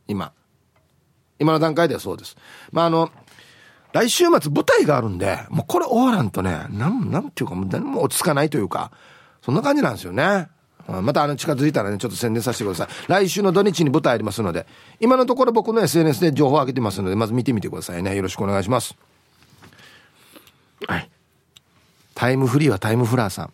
[0.08, 0.32] 今。
[1.38, 2.36] 今の段階ではそうです。
[2.72, 3.10] まあ、あの、
[3.92, 8.90] 来週末舞台があるんで、もうこれ終わらんとね、なん、なんていうかもう何も落ち着かないというか、
[9.42, 10.48] そんな感じなんですよね。
[10.88, 12.88] またあの近づいたらね、ちょっと宣伝させてください。
[13.08, 14.66] 来週の土日に舞台ありますので、
[15.00, 18.14] 今のところ僕の SNS で情報を上げてますので、まず見てみてくださいね。
[18.14, 18.96] よろしくお願いします。
[20.86, 21.10] はい。
[22.14, 23.52] タイムフリーはタイムフラーさん。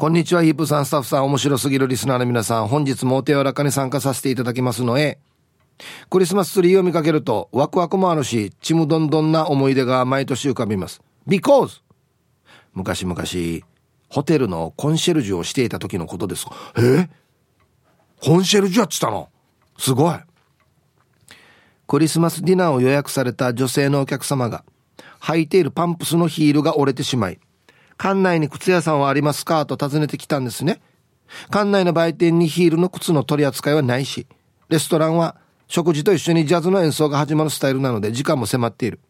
[0.00, 5.18] こんにちは、ヒープさん、スタッフさん、面白すぎるリスナーの皆さん、本日もお手柔らかに参加させていただきますのへ、
[6.08, 11.02] クリスマスツリーを見かけると、ワクワクもあるし、ちむどんどんな思い出が毎年浮かびます。
[11.28, 11.82] because!
[12.72, 13.22] 昔々、
[14.08, 16.46] ホテルのコンシェルジュをしていた時のことです。
[16.78, 17.10] え？
[18.22, 19.28] コンシェルジュやってたの？
[19.76, 20.14] すごい。
[21.86, 24.64] クリスマスディナーを予約された女性のお客様が、
[25.20, 27.38] 履いているパンプスのヒールが折れてしまい、
[28.00, 29.66] 館内に靴屋さんはありますか？
[29.66, 30.80] と尋ねてきたんですね。
[31.50, 34.26] 館内の売店にヒールの靴の取り扱いはないし、
[34.70, 35.36] レストランは
[35.68, 39.00] 食事と一緒にジャズの演奏が始まるスタイルなので時間も迫っている。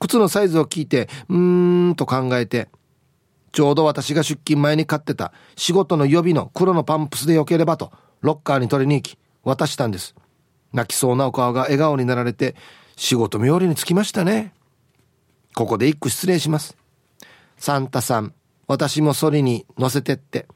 [0.00, 2.68] 靴のサイズを聞いて、うーんと考えて、
[3.52, 10.16] ちょうど私が出勤前に買ってた仕事の予備の黒のパンプスでよければと、ロッカーに取りに行き、渡したんです。
[10.72, 12.56] 泣きそうなお顔が笑顔になられて、
[12.96, 14.52] 仕事冥利につきましたね。
[15.54, 16.76] ここで一句失礼します。
[17.58, 18.32] サンタさん、
[18.66, 20.46] 私もそれに乗せてって。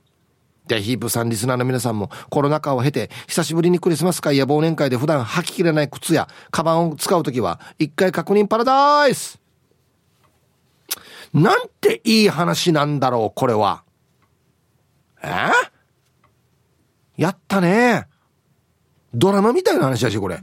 [0.66, 9.40] で、ヒープさん、リスナーの皆さんもコロナ禍を経て、久しぶりにクリスマス会や忘年会で普段履ききれない靴やカバンを使うときは、一回確認パラダイス
[11.34, 13.82] なんていい話なんだろう、これは。
[15.22, 15.28] え？
[15.28, 15.53] ー、
[17.16, 18.07] やったね。
[19.14, 20.42] ドラマみたいな話だし、これ。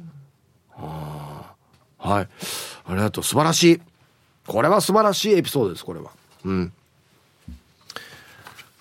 [0.76, 1.56] は
[2.00, 2.06] い。
[2.06, 2.28] あ
[2.90, 3.24] りがとう。
[3.24, 3.82] 素晴らしい。
[4.48, 6.12] これは素晴らしいエピソードです、これは。
[6.46, 6.74] うん。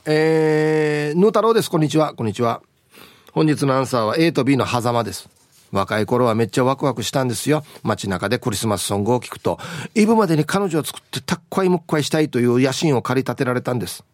[0.04, 1.70] えー、ヌー太郎です。
[1.70, 2.14] こんにちは。
[2.14, 2.62] こんにちは。
[3.32, 5.28] 本日のアンサーは A と B の狭間です。
[5.70, 7.62] 若い頃はめっちゃワクワクしたんですよ。
[7.82, 9.58] 街中でクリスマスソングを聴くと、
[9.94, 14.04] イブまでに彼女を作ってたっこいむっこいしたいという野心を駆り立てられたんです。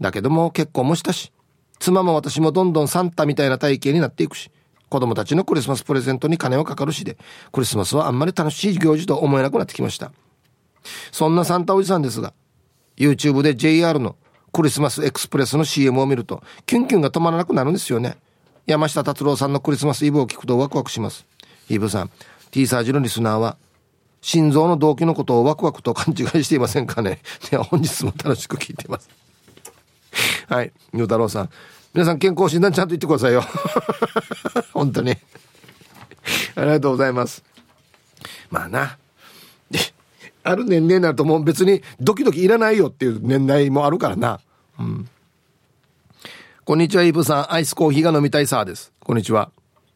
[0.00, 1.32] だけども結婚もしたし、
[1.78, 4.50] 妻も私もどんどんサンタみたいな体型になっていくし、
[4.90, 7.16] 子供たちのクリスマスプレゼントに金はかかるしで、
[7.52, 10.12] クリスマスはあんまり楽しい行事と思えなくなってきました。
[11.12, 12.32] そんなサンタおじさんですが、
[12.96, 14.16] YouTube で JR の
[14.52, 18.16] クリスマスエクスプレスの CM を見ると、キュンキュンが止まらなくなるんですよね。
[18.66, 21.26] 山下達郎さんのクリスマスイブを聞くとワクワクします。
[21.68, 22.10] イブさん、
[22.50, 23.56] T サージのリスナーは、
[24.20, 27.20] 心臓の動機のことをワクワクと勘違いしていませんかね？
[27.50, 29.10] では本日も楽しく聞いてます。
[30.48, 31.50] はい、ニュー太郎さん。
[31.92, 33.44] 皆さん健康診断ちゃんと言ってくださいよ。
[34.72, 35.16] 本当に。
[36.56, 37.44] ありがとうございます。
[38.50, 38.98] まあな。
[40.44, 44.40] ある年齢になるともう別にドキドキいらないよっていう年代もあるからな。
[44.78, 45.08] うん。
[46.64, 47.52] こんにちは、イブさん。
[47.52, 48.92] アイスコーヒーが飲みたいさーです。
[49.00, 49.50] こんにちは。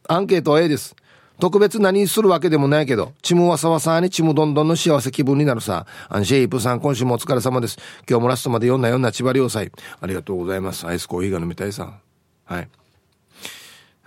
[0.08, 0.96] アンケートは A です。
[1.38, 5.86] 特別何するわけでもないけど、ちむわさわさにちむどんどんの幸せ気分になるさ。
[6.08, 7.78] アンシェイプさん、今週もお疲れ様です。
[8.08, 9.70] 今日もラストまで読んだよんな千葉良祭。
[10.00, 10.86] ありがとうございます。
[10.86, 11.92] アイスコーヒーが飲みたいさ。
[12.44, 12.68] はい。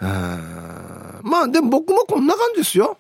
[0.02, 2.98] あまあ、でも僕もこんな感じですよ。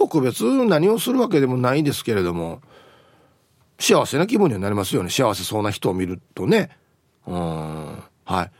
[0.00, 2.62] 特別何をするわけでもないですけれども、
[3.78, 5.10] 幸せな気分にはなりますよね。
[5.10, 6.70] 幸せそうな人を見るとね。
[7.26, 8.02] うん。
[8.24, 8.50] はい。